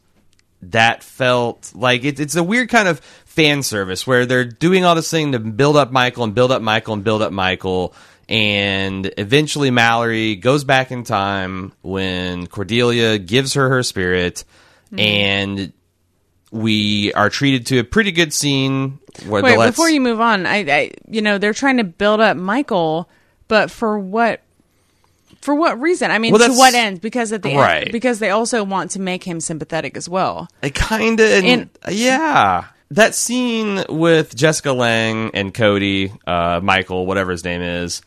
That 0.63 1.03
felt 1.03 1.73
like 1.75 2.05
it, 2.05 2.21
it's 2.21 2.37
a 2.37 2.43
weird 2.43 2.69
kind 2.69 2.89
of 2.89 3.01
fan 3.25 3.63
service 3.63 4.07
where 4.07 4.27
they're 4.27 4.45
doing 4.45 4.85
all 4.85 4.95
this 4.95 5.11
thing 5.11 5.33
to 5.33 5.39
build 5.39 5.77
up 5.77 5.93
Michael 5.93 6.25
and 6.25 6.35
build 6.35 6.51
up 6.51 6.61
Michael 6.61 6.95
and 6.95 7.05
build 7.05 7.23
up 7.23 7.33
Michael. 7.33 7.95
And 8.29 9.11
eventually, 9.17 9.71
Mallory 9.71 10.37
goes 10.37 10.65
back 10.65 10.91
in 10.91 11.05
time 11.05 11.73
when 11.81 12.47
Cordelia 12.47 13.19
gives 13.19 13.55
her 13.55 13.71
her 13.71 13.83
spirit, 13.83 14.45
and 14.99 15.73
we 16.51 17.13
are 17.15 17.31
treated 17.31 17.67
to 17.67 17.79
a 17.79 17.85
pretty 17.85 18.13
good 18.13 18.35
scene 18.35 18.99
where 19.27 19.43
Wait, 19.43 19.57
before 19.57 19.89
you 19.89 20.01
move 20.01 20.21
on, 20.21 20.45
I, 20.45 20.57
I, 20.59 20.91
you 21.09 21.23
know, 21.23 21.39
they're 21.39 21.55
trying 21.55 21.79
to 21.79 21.85
build 21.85 22.21
up 22.21 22.37
Michael, 22.37 23.09
but 23.49 23.71
for 23.71 23.99
what? 23.99 24.43
For 25.41 25.55
what 25.55 25.81
reason? 25.81 26.11
I 26.11 26.19
mean, 26.19 26.33
Well, 26.33 26.47
to 26.49 26.55
what 26.57 26.75
end? 26.75 27.01
Because 27.01 27.33
at 27.33 27.43
the 27.43 27.55
Right. 27.57 27.83
end, 27.85 27.93
because 27.93 28.19
they 28.19 28.31
also 28.31 28.65
want 28.65 28.91
to 28.93 29.01
make 29.01 29.25
him 29.25 29.41
sympathetic 29.41 29.97
as 29.97 30.09
well. 30.09 30.49
I 30.63 30.71
kind 30.71 31.19
of, 31.21 31.31
And- 31.45 31.71
yeah. 31.91 32.65
That 32.91 33.15
scene 33.15 33.85
with 33.89 34.35
Jessica 34.35 34.73
Lange 34.73 35.31
and 35.35 35.53
Cody, 35.53 36.11
uh, 36.27 36.61
Michael, 36.63 37.07
whatever 37.07 37.31
his 37.33 37.45
name 37.45 37.61
is. 37.63 38.01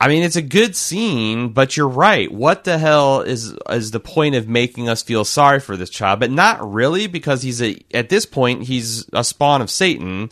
I 0.00 0.08
mean, 0.08 0.22
it's 0.22 0.36
a 0.36 0.42
good 0.42 0.74
scene, 0.74 1.50
but 1.50 1.76
you're 1.76 1.88
right. 1.88 2.30
What 2.32 2.64
the 2.64 2.78
hell 2.78 3.20
is 3.20 3.54
is 3.70 3.90
the 3.92 4.00
point 4.00 4.34
of 4.34 4.48
making 4.48 4.88
us 4.88 5.02
feel 5.02 5.24
sorry 5.24 5.60
for 5.60 5.76
this 5.76 5.88
child? 5.90 6.20
But 6.20 6.30
not 6.30 6.58
really, 6.72 7.06
because 7.06 7.42
he's 7.42 7.62
a 7.62 7.76
at 7.94 8.08
this 8.08 8.26
point 8.26 8.64
he's 8.64 9.06
a 9.12 9.22
spawn 9.22 9.62
of 9.62 9.70
Satan. 9.70 10.30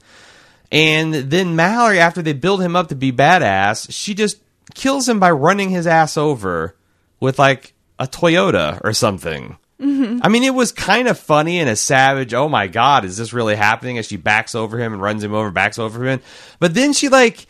And 0.70 1.14
then 1.14 1.54
Mallory, 1.54 1.98
after 2.00 2.22
they 2.22 2.32
build 2.32 2.62
him 2.62 2.74
up 2.74 2.88
to 2.88 2.94
be 2.94 3.12
badass, 3.12 3.86
she 3.90 4.14
just 4.14 4.38
kills 4.74 5.08
him 5.08 5.20
by 5.20 5.30
running 5.30 5.70
his 5.70 5.86
ass 5.86 6.16
over 6.16 6.76
with 7.20 7.38
like 7.38 7.74
a 7.98 8.06
Toyota 8.06 8.80
or 8.82 8.92
something. 8.92 9.56
Mm-hmm. 9.80 10.20
I 10.22 10.28
mean, 10.28 10.44
it 10.44 10.54
was 10.54 10.70
kind 10.70 11.08
of 11.08 11.18
funny 11.18 11.58
and 11.58 11.68
a 11.68 11.76
savage. 11.76 12.34
Oh 12.34 12.48
my 12.48 12.68
god, 12.68 13.04
is 13.04 13.16
this 13.16 13.32
really 13.32 13.56
happening? 13.56 13.98
As 13.98 14.06
she 14.06 14.16
backs 14.16 14.54
over 14.54 14.78
him 14.78 14.92
and 14.92 15.02
runs 15.02 15.24
him 15.24 15.34
over, 15.34 15.50
backs 15.50 15.78
over 15.78 16.04
him. 16.04 16.20
But 16.60 16.74
then 16.74 16.92
she 16.92 17.08
like, 17.08 17.46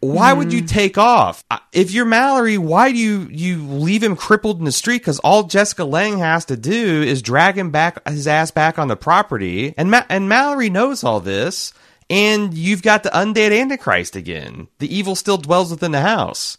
why 0.00 0.32
would 0.32 0.52
you 0.52 0.60
mm-hmm. 0.60 0.66
take 0.66 0.98
off 0.98 1.44
if 1.72 1.92
you're 1.92 2.06
Mallory? 2.06 2.56
Why 2.58 2.90
do 2.90 2.98
you 2.98 3.28
you 3.30 3.66
leave 3.66 4.02
him 4.02 4.16
crippled 4.16 4.58
in 4.58 4.64
the 4.64 4.72
street? 4.72 4.98
Because 4.98 5.18
all 5.20 5.44
Jessica 5.44 5.84
Lange 5.84 6.18
has 6.18 6.46
to 6.46 6.56
do 6.56 7.02
is 7.02 7.22
drag 7.22 7.56
him 7.56 7.70
back 7.70 8.06
his 8.08 8.26
ass 8.26 8.50
back 8.50 8.78
on 8.78 8.88
the 8.88 8.96
property, 8.96 9.74
and 9.76 9.90
Ma- 9.90 10.06
and 10.08 10.28
Mallory 10.28 10.70
knows 10.70 11.04
all 11.04 11.20
this. 11.20 11.72
And 12.10 12.52
you've 12.52 12.82
got 12.82 13.04
the 13.04 13.10
undead 13.10 13.58
Antichrist 13.58 14.16
again. 14.16 14.66
The 14.78 14.94
evil 14.94 15.14
still 15.14 15.36
dwells 15.38 15.70
within 15.70 15.92
the 15.92 16.00
house. 16.00 16.58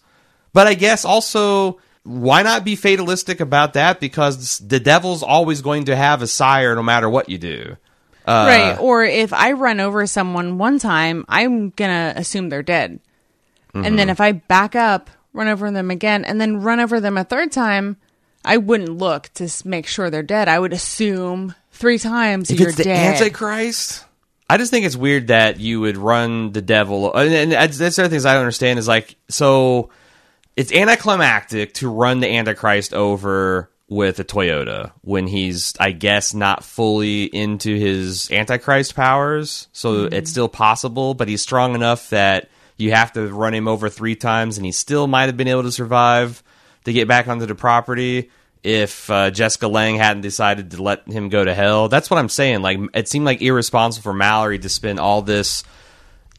But 0.53 0.65
I 0.67 0.74
guess 0.75 1.03
also, 1.05 1.79
why 2.03 2.41
not 2.41 2.63
be 2.65 2.75
fatalistic 2.77 3.39
about 3.41 3.74
that? 3.74 4.00
Because 4.00 4.60
the 4.60 4.79
devil's 4.79 5.22
always 5.24 5.62
going 5.62 5.86
to 5.86 5.96
have 5.96 6.22
a 6.22 6.27
sire 6.27 6.74
no 6.75 6.81
matter 6.84 7.10
what 7.10 7.29
you 7.29 7.38
do. 7.38 7.75
Uh, 8.25 8.46
right. 8.48 8.77
Or 8.79 9.03
if 9.03 9.34
I 9.34 9.51
run 9.53 9.79
over 9.79 10.05
someone 10.08 10.58
one 10.58 10.79
time, 10.79 11.25
I'm 11.27 11.72
gonna 11.72 12.13
assume 12.15 12.50
they're 12.50 12.63
dead, 12.63 13.00
and 13.74 13.84
Mm-hmm. 13.86 13.96
then 13.96 14.10
if 14.10 14.22
I 14.22 14.34
back 14.34 14.75
up, 14.75 15.10
run 15.34 15.48
over 15.48 15.72
them 15.72 15.89
again, 15.89 16.24
and 16.24 16.39
then 16.39 16.62
run 16.62 16.79
over 16.79 17.00
them 17.00 17.17
a 17.17 17.24
third 17.24 17.51
time, 17.51 17.98
I 18.46 18.58
wouldn't 18.58 18.98
look 18.98 19.29
to 19.36 19.50
make 19.65 19.88
sure 19.88 20.10
they're 20.10 20.22
dead. 20.24 20.48
I 20.48 20.60
would 20.60 20.72
assume 20.74 21.55
three 21.72 21.98
times 21.98 22.51
If 22.51 22.60
you're 22.60 22.70
it's 22.70 22.77
the 22.77 22.84
dead. 22.84 23.15
Antichrist, 23.15 24.05
I 24.51 24.58
just 24.58 24.70
think 24.70 24.86
it's 24.86 24.98
weird 24.98 25.27
that 25.27 25.62
you 25.62 25.79
would 25.79 25.96
run 25.96 26.51
the 26.51 26.62
devil. 26.62 27.13
And, 27.13 27.34
and 27.34 27.51
that's 27.53 27.77
the 27.77 27.86
other 27.86 28.10
things 28.10 28.25
I 28.25 28.34
don't 28.34 28.41
understand 28.41 28.79
is 28.79 28.88
like, 28.88 29.15
so 29.29 29.89
it's 30.58 30.74
anticlimactic 30.74 31.74
to 31.75 31.89
run 31.89 32.20
the 32.20 32.27
Antichrist 32.27 32.93
over 32.93 33.70
with 33.88 34.20
a 34.20 34.25
Toyota 34.25 34.91
when 35.01 35.25
he's, 35.27 35.74
I 35.79 35.91
guess, 35.91 36.34
not 36.34 36.65
fully 36.65 37.24
into 37.24 37.74
his 37.77 38.29
Antichrist 38.29 38.93
powers. 38.93 39.70
So 39.72 39.93
Mm-hmm. 39.93 40.15
it's 40.15 40.31
still 40.31 40.50
possible, 40.50 41.13
but 41.13 41.29
he's 41.29 41.41
strong 41.41 41.74
enough 41.74 42.10
that 42.10 42.50
you 42.75 42.91
have 42.91 43.13
to 43.13 43.27
run 43.27 43.53
him 43.53 43.70
over 43.70 43.89
three 43.89 44.15
times, 44.15 44.58
and 44.58 44.65
he 44.65 44.74
still 44.74 45.08
might 45.08 45.27
have 45.27 45.38
been 45.38 45.48
able 45.48 45.63
to 45.63 45.72
survive 45.72 46.43
to 46.84 46.91
get 46.91 47.08
back 47.08 47.29
onto 47.29 47.46
the 47.46 47.55
property 47.55 48.29
if 48.63 49.10
uh, 49.10 49.32
Jessica 49.32 49.68
Lange 49.68 49.98
hadn't 49.98 50.22
decided 50.22 50.72
to 50.72 50.84
let 50.84 51.08
him 51.08 51.30
go 51.30 51.44
to 51.44 51.53
hell. 51.53 51.89
That's 51.89 52.10
what 52.10 52.18
I'm 52.18 52.30
saying. 52.30 52.62
Like 52.62 52.80
it 52.94 53.08
seemed 53.08 53.25
like 53.25 53.41
irresponsible 53.41 54.03
for 54.03 54.13
Mallory 54.13 54.60
to 54.60 54.70
spend 54.70 55.00
all 55.00 55.22
this 55.22 55.63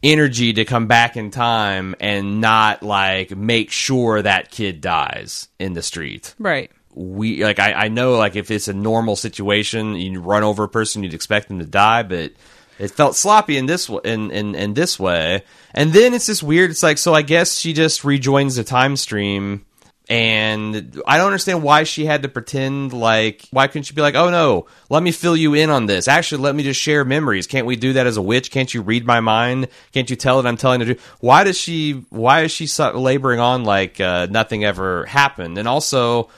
energy 0.01 0.53
to 0.53 0.65
come 0.65 0.87
back 0.87 1.15
in 1.15 1.31
time 1.31 1.95
and 1.99 2.41
not 2.41 2.83
like 2.83 3.35
make 3.35 3.71
sure 3.71 4.21
that 4.21 4.51
kid 4.51 4.81
dies 4.81 5.47
in 5.59 5.73
the 5.73 5.81
street. 5.81 6.35
right. 6.39 6.71
We 6.95 7.43
like 7.43 7.57
I, 7.57 7.73
I 7.73 7.87
know 7.87 8.17
like 8.17 8.35
if 8.35 8.51
it's 8.51 8.67
a 8.67 8.73
normal 8.73 9.15
situation, 9.15 9.95
you 9.95 10.21
run 10.21 10.43
over 10.43 10.65
a 10.65 10.69
person, 10.69 11.01
you'd 11.01 11.15
expect 11.15 11.47
them 11.47 11.57
to 11.57 11.65
die, 11.65 12.03
but 12.03 12.33
it 12.77 12.91
felt 12.91 13.15
sloppy 13.15 13.57
in 13.57 13.65
this 13.65 13.89
in, 13.89 14.29
in 14.29 14.53
in 14.53 14.75
this 14.75 14.99
way. 14.99 15.43
And 15.73 15.91
then 15.91 16.13
it's 16.13 16.27
just 16.27 16.43
weird. 16.43 16.69
It's 16.69 16.83
like 16.83 16.99
so 16.99 17.15
I 17.15 17.23
guess 17.23 17.57
she 17.57 17.73
just 17.73 18.03
rejoins 18.03 18.57
the 18.57 18.63
time 18.63 18.95
stream 18.95 19.65
and 20.09 21.01
I 21.07 21.17
don't 21.17 21.27
understand 21.27 21.63
why 21.63 21.83
she 21.83 22.05
had 22.05 22.23
to 22.23 22.29
pretend 22.29 22.91
like 22.91 23.47
why 23.51 23.67
couldn't 23.67 23.83
she 23.83 23.93
be 23.93 24.01
like, 24.01 24.15
"Oh 24.15 24.29
no, 24.29 24.65
let 24.89 25.01
me 25.01 25.11
fill 25.11 25.37
you 25.37 25.53
in 25.53 25.69
on 25.69 25.85
this. 25.85 26.07
Actually, 26.07 26.43
let 26.43 26.55
me 26.55 26.63
just 26.63 26.79
share 26.79 27.05
memories. 27.05 27.47
Can't 27.47 27.65
we 27.65 27.75
do 27.77 27.93
that 27.93 28.05
as 28.05 28.17
a 28.17 28.21
witch? 28.21 28.51
Can't 28.51 28.73
you 28.73 28.81
read 28.81 29.05
my 29.05 29.21
mind? 29.21 29.69
Can't 29.93 30.09
you 30.09 30.15
tell 30.15 30.41
that 30.41 30.47
I'm 30.47 30.57
telling 30.57 30.79
the 30.79 30.85
truth?" 30.85 31.15
Why 31.21 31.45
does 31.45 31.57
she 31.57 32.03
why 32.09 32.41
is 32.41 32.51
she 32.51 32.67
laboring 32.93 33.39
on 33.39 33.63
like 33.63 34.01
uh, 34.01 34.27
nothing 34.29 34.65
ever 34.65 35.05
happened? 35.05 35.57
And 35.57 35.67
also, 35.67 36.29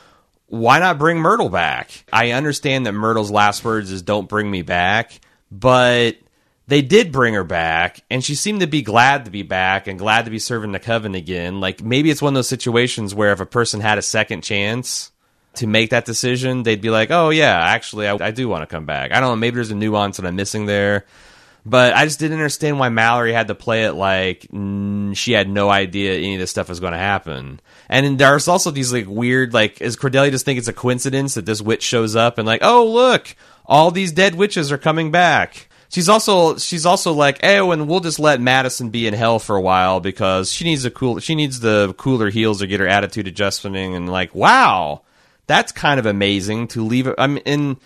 why 0.47 0.77
not 0.77 0.99
bring 0.99 1.17
Myrtle 1.17 1.49
back? 1.49 2.05
I 2.13 2.31
understand 2.31 2.85
that 2.85 2.93
Myrtle's 2.93 3.31
last 3.31 3.63
words 3.63 3.91
is 3.91 4.03
"Don't 4.03 4.29
bring 4.29 4.49
me 4.49 4.61
back," 4.61 5.19
but 5.51 6.17
they 6.67 6.81
did 6.81 7.11
bring 7.11 7.33
her 7.35 7.43
back, 7.43 8.01
and 8.09 8.23
she 8.23 8.35
seemed 8.35 8.61
to 8.61 8.67
be 8.67 8.81
glad 8.81 9.25
to 9.25 9.31
be 9.31 9.43
back 9.43 9.87
and 9.87 9.99
glad 9.99 10.25
to 10.25 10.31
be 10.31 10.39
serving 10.39 10.71
the 10.71 10.79
coven 10.79 11.13
again. 11.13 11.59
Like 11.59 11.83
maybe 11.83 12.09
it's 12.09 12.21
one 12.21 12.33
of 12.33 12.35
those 12.35 12.49
situations 12.49 13.13
where 13.13 13.31
if 13.31 13.39
a 13.39 13.45
person 13.45 13.81
had 13.81 13.97
a 13.97 14.03
second 14.03 14.41
chance 14.41 15.11
to 15.55 15.67
make 15.67 15.91
that 15.91 16.05
decision, 16.05 16.63
they'd 16.63 16.81
be 16.81 16.89
like, 16.89 17.11
"Oh 17.11 17.29
yeah, 17.29 17.57
actually, 17.57 18.07
I, 18.07 18.15
I 18.15 18.31
do 18.31 18.47
want 18.47 18.67
to 18.67 18.73
come 18.73 18.85
back." 18.85 19.11
I 19.11 19.19
don't 19.19 19.29
know. 19.29 19.35
Maybe 19.35 19.55
there's 19.55 19.71
a 19.71 19.75
nuance 19.75 20.17
that 20.17 20.25
I'm 20.25 20.35
missing 20.35 20.65
there. 20.65 21.05
But 21.67 21.95
I 21.95 22.05
just 22.05 22.19
didn't 22.19 22.37
understand 22.37 22.77
why 22.77 22.89
Mallory 22.89 23.33
had 23.33 23.47
to 23.47 23.55
play 23.55 23.85
it 23.85 23.93
like 23.93 24.41
mm, 24.53 25.17
she 25.17 25.31
had 25.31 25.49
no 25.49 25.69
idea 25.69 26.13
any 26.13 26.35
of 26.35 26.39
this 26.39 26.51
stuff 26.51 26.69
was 26.69 26.79
going 26.79 26.93
to 26.93 26.99
happen. 26.99 27.59
And 27.89 28.19
there's 28.19 28.47
also 28.47 28.69
these 28.69 28.93
like 28.93 29.07
weird, 29.07 29.51
like, 29.51 29.81
is 29.81 29.95
Cordelia 29.95 30.29
just 30.29 30.45
think 30.45 30.59
it's 30.59 30.67
a 30.67 30.73
coincidence 30.73 31.33
that 31.33 31.47
this 31.47 31.63
witch 31.63 31.81
shows 31.81 32.15
up 32.15 32.37
and 32.37 32.45
like, 32.45 32.61
oh 32.63 32.85
look, 32.85 33.35
all 33.65 33.89
these 33.89 34.11
dead 34.11 34.35
witches 34.35 34.71
are 34.71 34.77
coming 34.77 35.09
back. 35.09 35.67
She's 35.95 36.09
also 36.09 36.57
she's 36.57 36.85
also 36.85 37.13
like, 37.13 37.39
oh, 37.41 37.71
and 37.71 37.87
we'll 37.87 38.01
just 38.01 38.19
let 38.19 38.41
Madison 38.41 38.89
be 38.89 39.07
in 39.07 39.13
hell 39.13 39.39
for 39.39 39.55
a 39.55 39.61
while 39.61 40.01
because 40.01 40.51
she 40.51 40.65
needs 40.65 40.83
a 40.83 40.91
cool 40.91 41.19
she 41.19 41.35
needs 41.35 41.61
the 41.61 41.95
cooler 41.97 42.29
heels 42.29 42.59
to 42.59 42.67
get 42.67 42.81
her 42.81 42.87
attitude 42.87 43.27
adjusting 43.29 43.77
and 43.95 44.09
like, 44.09 44.35
wow, 44.35 45.03
that's 45.47 45.71
kind 45.71 45.97
of 45.97 46.05
amazing 46.05 46.67
to 46.67 46.83
leave. 46.83 47.07
it- 47.07 47.15
I 47.17 47.27
mean, 47.27 47.43
and 47.45 47.77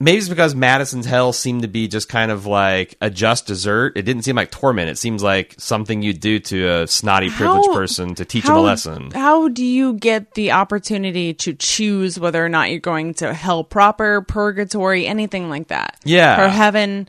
maybe 0.00 0.18
it's 0.18 0.28
because 0.28 0.56
Madison's 0.56 1.06
hell 1.06 1.32
seemed 1.32 1.62
to 1.62 1.68
be 1.68 1.86
just 1.86 2.08
kind 2.08 2.32
of 2.32 2.44
like 2.44 2.96
a 3.00 3.08
just 3.08 3.46
dessert. 3.46 3.92
It 3.96 4.02
didn't 4.02 4.24
seem 4.24 4.34
like 4.34 4.50
torment. 4.50 4.90
It 4.90 4.98
seems 4.98 5.22
like 5.22 5.54
something 5.56 6.02
you'd 6.02 6.18
do 6.18 6.40
to 6.40 6.68
a 6.68 6.86
snotty, 6.88 7.30
privileged 7.30 7.68
How- 7.68 7.72
person 7.74 8.16
to 8.16 8.24
teach 8.24 8.46
them 8.46 8.56
a 8.56 8.60
lesson. 8.62 9.12
How 9.12 9.46
do 9.46 9.64
you 9.64 9.92
get 9.94 10.34
the 10.34 10.50
opportunity 10.50 11.32
to 11.34 11.54
choose 11.54 12.18
whether 12.18 12.44
or 12.44 12.48
not 12.48 12.70
you're 12.70 12.80
going 12.80 13.14
to 13.14 13.32
hell 13.32 13.62
proper, 13.62 14.22
purgatory, 14.22 15.06
anything 15.06 15.48
like 15.48 15.68
that? 15.68 16.00
Yeah. 16.04 16.44
Or 16.44 16.48
heaven? 16.48 17.08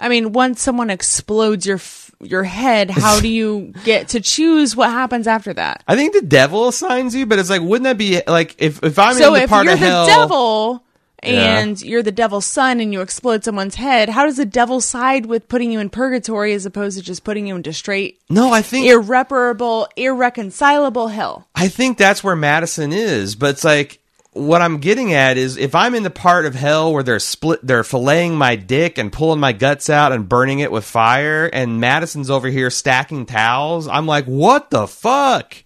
I 0.00 0.08
mean, 0.08 0.32
once 0.32 0.62
someone 0.62 0.90
explodes 0.90 1.66
your 1.66 1.76
f- 1.76 2.10
your 2.22 2.42
head, 2.44 2.90
how 2.90 3.20
do 3.20 3.28
you 3.28 3.72
get 3.84 4.08
to 4.08 4.20
choose 4.20 4.74
what 4.76 4.90
happens 4.90 5.26
after 5.26 5.52
that? 5.54 5.82
I 5.88 5.96
think 5.96 6.12
the 6.14 6.22
devil 6.22 6.68
assigns 6.68 7.14
you, 7.14 7.26
but 7.26 7.38
it's 7.38 7.50
like, 7.50 7.62
wouldn't 7.62 7.84
that 7.84 7.98
be 7.98 8.20
like 8.26 8.56
if 8.58 8.82
if 8.82 8.98
I'm 8.98 9.14
so 9.14 9.28
in 9.28 9.34
the 9.34 9.42
if 9.44 9.48
part 9.50 9.64
you're 9.64 9.74
of 9.74 9.80
the 9.80 9.86
hell? 9.86 10.06
devil 10.06 10.84
Yeah. 11.22 11.58
and 11.60 11.80
you're 11.82 12.02
the 12.02 12.12
devil's 12.12 12.46
son 12.46 12.80
and 12.80 12.92
you 12.92 13.00
explode 13.02 13.44
someone's 13.44 13.74
head, 13.76 14.08
how 14.10 14.24
does 14.26 14.36
the 14.38 14.44
devil 14.46 14.80
side 14.80 15.26
with 15.26 15.48
putting 15.48 15.70
you 15.72 15.78
in 15.80 15.88
purgatory 15.90 16.52
as 16.54 16.64
opposed 16.66 16.96
to 16.98 17.04
just 17.04 17.24
putting 17.24 17.46
you 17.46 17.56
into 17.56 17.72
straight 17.72 18.20
no, 18.30 18.52
I 18.52 18.62
think 18.62 18.86
irreparable, 18.86 19.86
irreconcilable 19.96 21.08
hell? 21.08 21.48
I 21.54 21.68
think 21.68 21.98
that's 21.98 22.22
where 22.24 22.36
Madison 22.36 22.92
is, 22.92 23.34
but 23.34 23.50
it's 23.50 23.64
like 23.64 23.99
what 24.32 24.62
I'm 24.62 24.78
getting 24.78 25.12
at 25.12 25.36
is 25.36 25.56
if 25.56 25.74
I'm 25.74 25.94
in 25.94 26.02
the 26.02 26.10
part 26.10 26.46
of 26.46 26.54
hell 26.54 26.92
where 26.92 27.02
they're 27.02 27.18
split, 27.18 27.60
they're 27.62 27.82
filleting 27.82 28.32
my 28.32 28.56
dick 28.56 28.98
and 28.98 29.12
pulling 29.12 29.40
my 29.40 29.52
guts 29.52 29.90
out 29.90 30.12
and 30.12 30.28
burning 30.28 30.60
it 30.60 30.70
with 30.70 30.84
fire, 30.84 31.46
and 31.46 31.80
Madison's 31.80 32.30
over 32.30 32.48
here 32.48 32.70
stacking 32.70 33.26
towels. 33.26 33.88
I'm 33.88 34.06
like, 34.06 34.26
what 34.26 34.70
the 34.70 34.86
fuck? 34.86 35.56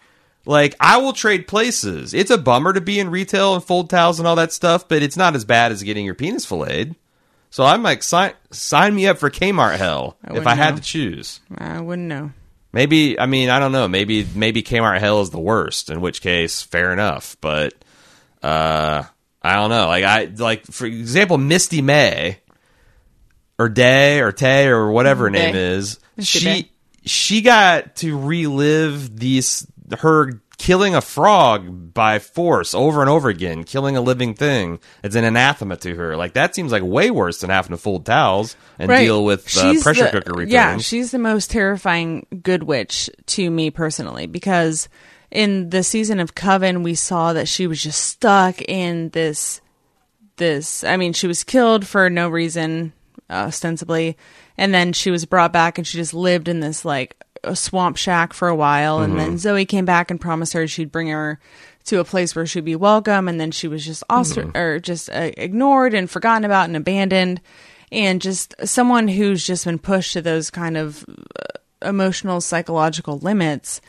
Like, 0.46 0.74
I 0.78 0.98
will 0.98 1.12
trade 1.14 1.48
places. 1.48 2.12
It's 2.12 2.30
a 2.30 2.38
bummer 2.38 2.72
to 2.72 2.80
be 2.80 3.00
in 3.00 3.10
retail 3.10 3.54
and 3.54 3.64
fold 3.64 3.90
towels 3.90 4.18
and 4.18 4.28
all 4.28 4.36
that 4.36 4.52
stuff, 4.52 4.88
but 4.88 5.02
it's 5.02 5.16
not 5.16 5.34
as 5.34 5.44
bad 5.44 5.72
as 5.72 5.82
getting 5.82 6.04
your 6.04 6.14
penis 6.14 6.44
filleted. 6.44 6.96
So 7.50 7.64
I'm 7.64 7.82
like, 7.84 8.02
sign 8.02 8.32
sign 8.50 8.96
me 8.96 9.06
up 9.06 9.18
for 9.18 9.30
Kmart 9.30 9.76
hell 9.76 10.16
if 10.24 10.30
wouldn't 10.30 10.48
I 10.48 10.54
had 10.56 10.74
to 10.74 10.82
choose. 10.82 11.38
I 11.56 11.80
wouldn't 11.80 12.08
know. 12.08 12.32
Maybe 12.72 13.18
I 13.20 13.26
mean 13.26 13.48
I 13.48 13.60
don't 13.60 13.70
know. 13.70 13.86
Maybe 13.86 14.26
maybe 14.34 14.64
Kmart 14.64 14.98
Hell 14.98 15.20
is 15.20 15.30
the 15.30 15.38
worst. 15.38 15.88
In 15.88 16.00
which 16.00 16.20
case, 16.20 16.62
fair 16.62 16.92
enough. 16.92 17.36
But 17.40 17.74
uh, 18.44 19.04
I 19.42 19.54
don't 19.54 19.70
know. 19.70 19.86
Like 19.86 20.04
I 20.04 20.24
like 20.36 20.66
for 20.66 20.86
example, 20.86 21.38
Misty 21.38 21.82
May 21.82 22.38
or 23.58 23.68
Day 23.68 24.20
or 24.20 24.32
Tay 24.32 24.66
or 24.68 24.90
whatever 24.90 25.24
her 25.24 25.30
Day. 25.30 25.46
name 25.46 25.56
is. 25.56 25.98
Misty 26.16 26.38
she 26.38 26.44
Day. 26.44 26.70
she 27.04 27.40
got 27.42 27.96
to 27.96 28.18
relive 28.18 29.18
these 29.18 29.66
her 29.98 30.40
killing 30.56 30.94
a 30.94 31.00
frog 31.00 31.92
by 31.92 32.18
force 32.18 32.74
over 32.74 33.00
and 33.00 33.10
over 33.10 33.28
again, 33.28 33.64
killing 33.64 33.96
a 33.96 34.00
living 34.00 34.34
thing. 34.34 34.78
It's 35.02 35.14
an 35.14 35.24
anathema 35.24 35.76
to 35.78 35.94
her. 35.94 36.16
Like 36.16 36.34
that 36.34 36.54
seems 36.54 36.72
like 36.72 36.82
way 36.82 37.10
worse 37.10 37.40
than 37.40 37.50
having 37.50 37.70
to 37.72 37.76
fold 37.76 38.06
towels 38.06 38.56
and 38.78 38.90
deal 38.90 39.24
with 39.24 39.56
uh, 39.58 39.74
pressure 39.82 40.04
the- 40.04 40.10
cooker 40.10 40.32
returns. 40.32 40.52
Yeah, 40.52 40.78
she's 40.78 41.10
the 41.10 41.18
most 41.18 41.50
terrifying 41.50 42.26
good 42.42 42.62
witch 42.62 43.10
to 43.26 43.50
me 43.50 43.70
personally 43.70 44.26
because 44.26 44.88
in 45.34 45.70
the 45.70 45.82
season 45.82 46.20
of 46.20 46.34
Coven 46.34 46.82
we 46.82 46.94
saw 46.94 47.32
that 47.32 47.48
she 47.48 47.66
was 47.66 47.82
just 47.82 48.02
stuck 48.02 48.62
in 48.62 49.10
this 49.10 49.60
this 50.36 50.84
I 50.84 50.96
mean 50.96 51.12
she 51.12 51.26
was 51.26 51.44
killed 51.44 51.86
for 51.86 52.08
no 52.08 52.28
reason 52.28 52.92
uh, 53.28 53.46
ostensibly 53.48 54.16
and 54.56 54.72
then 54.72 54.92
she 54.92 55.10
was 55.10 55.26
brought 55.26 55.52
back 55.52 55.76
and 55.76 55.86
she 55.86 55.98
just 55.98 56.14
lived 56.14 56.48
in 56.48 56.60
this 56.60 56.84
like 56.84 57.16
a 57.42 57.54
swamp 57.54 57.96
shack 57.98 58.32
for 58.32 58.48
a 58.48 58.56
while 58.56 59.00
and 59.00 59.18
then 59.18 59.36
Zoe 59.36 59.66
came 59.66 59.84
back 59.84 60.10
and 60.10 60.20
promised 60.20 60.54
her 60.54 60.66
she'd 60.66 60.92
bring 60.92 61.08
her 61.08 61.38
to 61.84 62.00
a 62.00 62.04
place 62.04 62.34
where 62.34 62.46
she'd 62.46 62.64
be 62.64 62.76
welcome 62.76 63.28
and 63.28 63.38
then 63.38 63.50
she 63.50 63.68
was 63.68 63.84
just 63.84 64.02
ostr- 64.08 64.54
or 64.56 64.78
just 64.78 65.10
uh, 65.10 65.30
ignored 65.36 65.92
and 65.92 66.08
forgotten 66.08 66.44
about 66.44 66.64
and 66.66 66.76
abandoned 66.76 67.40
and 67.92 68.22
just 68.22 68.54
someone 68.64 69.08
who's 69.08 69.46
just 69.46 69.66
been 69.66 69.78
pushed 69.78 70.14
to 70.14 70.22
those 70.22 70.50
kind 70.50 70.76
of 70.76 71.04
uh, 71.08 71.88
emotional 71.88 72.40
psychological 72.40 73.18
limits 73.18 73.80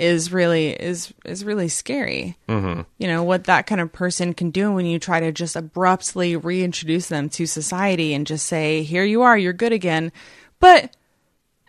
is 0.00 0.32
really 0.32 0.70
is 0.70 1.12
is 1.24 1.44
really 1.44 1.68
scary. 1.68 2.36
Mm-hmm. 2.48 2.82
you 2.98 3.06
know 3.06 3.22
what 3.22 3.44
that 3.44 3.66
kind 3.66 3.80
of 3.80 3.92
person 3.92 4.34
can 4.34 4.50
do 4.50 4.72
when 4.72 4.86
you 4.86 4.98
try 4.98 5.20
to 5.20 5.30
just 5.30 5.56
abruptly 5.56 6.36
reintroduce 6.36 7.08
them 7.08 7.28
to 7.30 7.46
society 7.46 8.14
and 8.14 8.26
just 8.26 8.46
say 8.46 8.82
here 8.82 9.04
you 9.04 9.22
are 9.22 9.36
you're 9.36 9.52
good 9.52 9.72
again. 9.72 10.12
But 10.58 10.96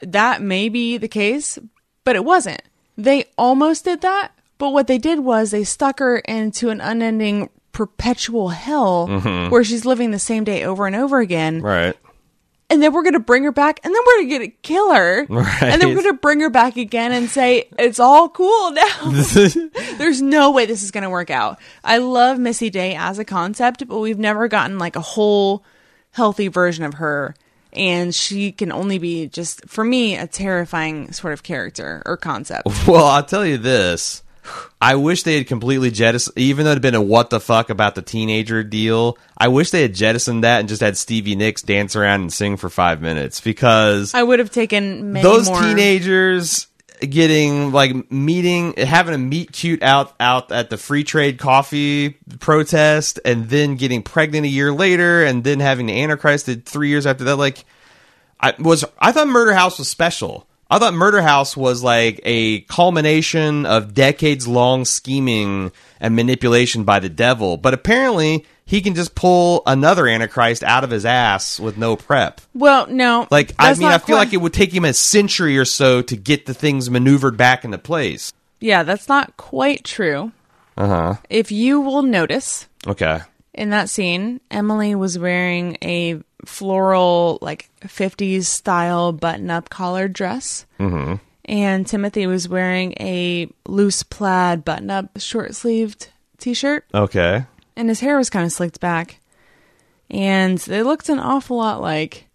that 0.01 0.41
may 0.41 0.69
be 0.69 0.97
the 0.97 1.07
case 1.07 1.59
but 2.03 2.15
it 2.15 2.25
wasn't. 2.25 2.61
They 2.97 3.25
almost 3.37 3.85
did 3.85 4.01
that 4.01 4.31
but 4.57 4.71
what 4.71 4.87
they 4.87 4.97
did 4.97 5.19
was 5.19 5.51
they 5.51 5.63
stuck 5.63 5.99
her 5.99 6.19
into 6.19 6.69
an 6.69 6.81
unending 6.81 7.49
perpetual 7.71 8.49
hell 8.49 9.07
where 9.49 9.63
she's 9.63 9.85
living 9.85 10.11
the 10.11 10.19
same 10.19 10.43
day 10.43 10.63
over 10.63 10.85
and 10.85 10.95
over 10.95 11.19
again. 11.19 11.61
Right. 11.61 11.95
And 12.71 12.81
then 12.81 12.93
we're 12.93 13.03
gonna 13.03 13.19
bring 13.19 13.43
her 13.43 13.51
back, 13.51 13.79
and 13.83 13.93
then 13.93 14.01
we're 14.07 14.29
gonna 14.29 14.47
kill 14.61 14.93
her, 14.93 15.25
Right. 15.29 15.61
and 15.63 15.81
then 15.81 15.89
we're 15.95 16.01
gonna 16.03 16.13
bring 16.13 16.39
her 16.39 16.49
back 16.49 16.77
again 16.77 17.11
and 17.11 17.29
say 17.29 17.67
it's 17.77 17.99
all 17.99 18.29
cool 18.29 18.71
now. 18.71 19.11
There's 19.97 20.21
no 20.21 20.51
way 20.51 20.65
this 20.65 20.81
is 20.81 20.91
gonna 20.91 21.09
work 21.09 21.29
out. 21.29 21.59
I 21.83 21.97
love 21.97 22.39
Misty 22.39 22.69
Day 22.69 22.95
as 22.95 23.19
a 23.19 23.25
concept, 23.25 23.87
but 23.87 23.99
we've 23.99 24.17
never 24.19 24.47
gotten 24.47 24.79
like 24.79 24.95
a 24.95 25.01
whole 25.01 25.63
healthy 26.11 26.47
version 26.47 26.83
of 26.85 26.95
her, 26.95 27.35
and 27.73 28.15
she 28.15 28.51
can 28.51 28.71
only 28.71 28.97
be 28.97 29.27
just 29.27 29.67
for 29.69 29.83
me 29.83 30.15
a 30.15 30.27
terrifying 30.27 31.11
sort 31.11 31.33
of 31.33 31.43
character 31.43 32.01
or 32.05 32.15
concept. 32.17 32.67
Well, 32.87 33.05
I'll 33.05 33.23
tell 33.23 33.45
you 33.45 33.57
this. 33.57 34.23
I 34.81 34.95
wish 34.95 35.23
they 35.23 35.37
had 35.37 35.47
completely 35.47 35.91
jettisoned, 35.91 36.37
even 36.37 36.65
though 36.65 36.71
it 36.71 36.75
had 36.75 36.81
been 36.81 36.95
a 36.95 37.01
what 37.01 37.29
the 37.29 37.39
fuck 37.39 37.69
about 37.69 37.95
the 37.95 38.01
teenager 38.01 38.63
deal. 38.63 39.17
I 39.37 39.49
wish 39.49 39.71
they 39.71 39.83
had 39.83 39.93
jettisoned 39.93 40.43
that 40.43 40.59
and 40.59 40.69
just 40.69 40.81
had 40.81 40.97
Stevie 40.97 41.35
Nicks 41.35 41.61
dance 41.61 41.95
around 41.95 42.21
and 42.21 42.33
sing 42.33 42.57
for 42.57 42.69
five 42.69 43.01
minutes 43.01 43.41
because 43.41 44.13
I 44.13 44.23
would 44.23 44.39
have 44.39 44.51
taken 44.51 45.13
those 45.13 45.47
more. 45.47 45.61
teenagers 45.61 46.67
getting 47.01 47.71
like 47.71 48.11
meeting 48.11 48.73
having 48.77 49.15
a 49.15 49.17
meet 49.17 49.51
cute 49.51 49.81
out 49.81 50.13
out 50.19 50.51
at 50.51 50.69
the 50.69 50.77
free 50.77 51.03
trade 51.03 51.39
coffee 51.39 52.11
protest 52.39 53.19
and 53.25 53.49
then 53.49 53.75
getting 53.75 54.03
pregnant 54.03 54.45
a 54.45 54.49
year 54.49 54.71
later 54.71 55.23
and 55.23 55.43
then 55.43 55.59
having 55.59 55.87
the 55.87 56.01
antichrist 56.01 56.47
three 56.65 56.89
years 56.89 57.07
after 57.07 57.23
that 57.23 57.37
like 57.37 57.65
I 58.39 58.53
was 58.59 58.85
I 58.99 59.11
thought 59.11 59.27
Murder 59.27 59.53
House 59.53 59.77
was 59.77 59.87
special. 59.87 60.47
I 60.71 60.79
thought 60.79 60.93
Murder 60.93 61.21
House 61.21 61.55
was 61.57 61.83
like 61.83 62.21
a 62.23 62.61
culmination 62.61 63.65
of 63.65 63.93
decades 63.93 64.47
long 64.47 64.85
scheming 64.85 65.71
and 65.99 66.15
manipulation 66.15 66.83
by 66.85 66.99
the 66.99 67.09
devil, 67.09 67.57
but 67.57 67.73
apparently 67.73 68.45
he 68.65 68.81
can 68.81 68.95
just 68.95 69.13
pull 69.13 69.63
another 69.65 70.07
antichrist 70.07 70.63
out 70.63 70.85
of 70.85 70.89
his 70.89 71.05
ass 71.05 71.59
with 71.59 71.77
no 71.77 71.97
prep. 71.97 72.39
Well, 72.53 72.87
no, 72.87 73.27
Like 73.29 73.53
I 73.59 73.73
mean, 73.73 73.83
I 73.89 73.97
feel 73.97 74.15
quite- 74.15 74.25
like 74.25 74.33
it 74.33 74.37
would 74.37 74.53
take 74.53 74.73
him 74.73 74.85
a 74.85 74.93
century 74.93 75.57
or 75.57 75.65
so 75.65 76.01
to 76.03 76.15
get 76.15 76.45
the 76.45 76.53
things 76.53 76.89
maneuvered 76.89 77.35
back 77.35 77.65
into 77.65 77.77
place. 77.77 78.31
yeah, 78.61 78.83
that's 78.83 79.09
not 79.09 79.35
quite 79.37 79.83
true. 79.83 80.31
Uh 80.77 80.87
huh. 80.87 81.13
If 81.29 81.51
you 81.51 81.81
will 81.81 82.01
notice, 82.03 82.67
Okay. 82.87 83.19
in 83.53 83.71
that 83.71 83.89
scene, 83.89 84.39
Emily 84.49 84.95
was 84.95 85.19
wearing 85.19 85.77
a 85.83 86.21
floral, 86.45 87.39
like 87.41 87.69
50s 87.81 88.45
style 88.45 89.11
button 89.11 89.49
up 89.49 89.69
collared 89.69 90.13
dress. 90.13 90.65
Mm-hmm. 90.79 91.15
And 91.45 91.87
Timothy 91.87 92.27
was 92.27 92.47
wearing 92.47 92.93
a 92.99 93.49
loose 93.67 94.03
plaid 94.03 94.63
button 94.63 94.89
up 94.89 95.09
short 95.19 95.55
sleeved 95.55 96.09
t 96.37 96.53
shirt. 96.53 96.85
Okay. 96.93 97.45
And 97.75 97.89
his 97.89 97.99
hair 97.99 98.17
was 98.17 98.29
kind 98.29 98.45
of 98.45 98.51
slicked 98.51 98.79
back. 98.79 99.19
And 100.09 100.57
they 100.59 100.83
looked 100.83 101.09
an 101.09 101.19
awful 101.19 101.57
lot 101.57 101.81
like 101.81 102.27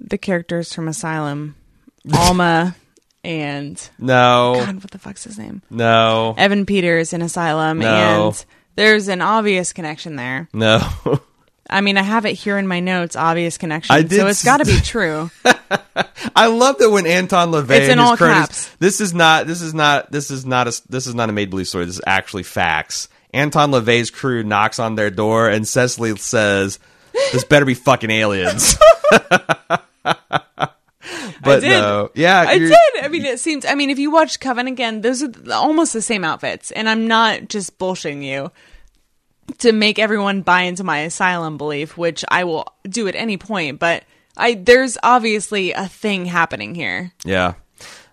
the 0.00 0.18
characters 0.18 0.72
from 0.72 0.88
Asylum 0.88 1.54
Alma 2.14 2.74
and. 3.24 3.90
No. 3.98 4.54
God, 4.64 4.76
what 4.76 4.90
the 4.90 4.98
fuck's 4.98 5.24
his 5.24 5.38
name? 5.38 5.62
No. 5.70 6.34
Evan 6.38 6.66
Peters 6.66 7.12
in 7.12 7.22
Asylum. 7.22 7.78
No. 7.78 8.28
And 8.28 8.44
there's 8.74 9.08
an 9.08 9.20
obvious 9.20 9.72
connection 9.72 10.16
there. 10.16 10.48
No. 10.52 10.80
I 11.70 11.80
mean, 11.80 11.98
I 11.98 12.02
have 12.02 12.24
it 12.24 12.32
here 12.32 12.56
in 12.56 12.66
my 12.66 12.80
notes, 12.80 13.14
obvious 13.14 13.58
connection. 13.58 13.94
I 13.94 14.02
did 14.02 14.20
so 14.20 14.26
it's 14.26 14.44
got 14.44 14.58
to 14.58 14.64
be 14.64 14.80
true. 14.82 15.30
I 16.34 16.46
love 16.46 16.78
that 16.78 16.90
when 16.90 17.06
Anton 17.06 17.50
LaVey 17.50 17.70
It's 17.70 17.88
in 17.88 17.98
all 17.98 18.16
caps. 18.16 18.70
This 18.78 19.00
is 19.00 19.12
not. 19.12 19.46
This 19.46 19.60
is 19.60 19.74
not. 19.74 20.10
This 20.10 20.30
is 20.30 20.46
not 20.46 20.66
a. 20.66 20.82
This 20.88 21.06
is 21.06 21.14
not 21.14 21.28
a 21.28 21.32
made 21.32 21.50
believe 21.50 21.68
story. 21.68 21.84
This 21.84 21.96
is 21.96 22.02
actually 22.06 22.44
facts. 22.44 23.08
Anton 23.34 23.70
LaVey's 23.70 24.10
crew 24.10 24.42
knocks 24.42 24.78
on 24.78 24.94
their 24.94 25.10
door, 25.10 25.48
and 25.48 25.68
Cecily 25.68 26.16
says, 26.16 26.78
"This 27.32 27.44
better 27.44 27.66
be 27.66 27.74
fucking 27.74 28.10
aliens." 28.10 28.78
but 31.42 31.60
did. 31.60 31.68
no, 31.68 32.10
yeah, 32.14 32.44
I 32.46 32.58
did. 32.58 32.72
I 33.02 33.08
mean, 33.08 33.24
it 33.24 33.40
seems. 33.40 33.66
I 33.66 33.74
mean, 33.74 33.90
if 33.90 33.98
you 33.98 34.10
watch 34.10 34.40
Coven 34.40 34.66
again, 34.66 35.02
those 35.02 35.22
are 35.22 35.32
almost 35.52 35.92
the 35.92 36.02
same 36.02 36.24
outfits, 36.24 36.70
and 36.70 36.88
I'm 36.88 37.06
not 37.06 37.48
just 37.48 37.78
bullshitting 37.78 38.24
you 38.24 38.50
to 39.58 39.72
make 39.72 39.98
everyone 39.98 40.42
buy 40.42 40.62
into 40.62 40.84
my 40.84 41.00
asylum 41.00 41.56
belief, 41.56 41.96
which 41.96 42.24
I 42.28 42.44
will 42.44 42.66
do 42.88 43.08
at 43.08 43.14
any 43.14 43.36
point. 43.36 43.78
But 43.78 44.04
I 44.36 44.54
there's 44.54 44.98
obviously 45.02 45.72
a 45.72 45.88
thing 45.88 46.26
happening 46.26 46.74
here, 46.74 47.12
Yeah, 47.24 47.54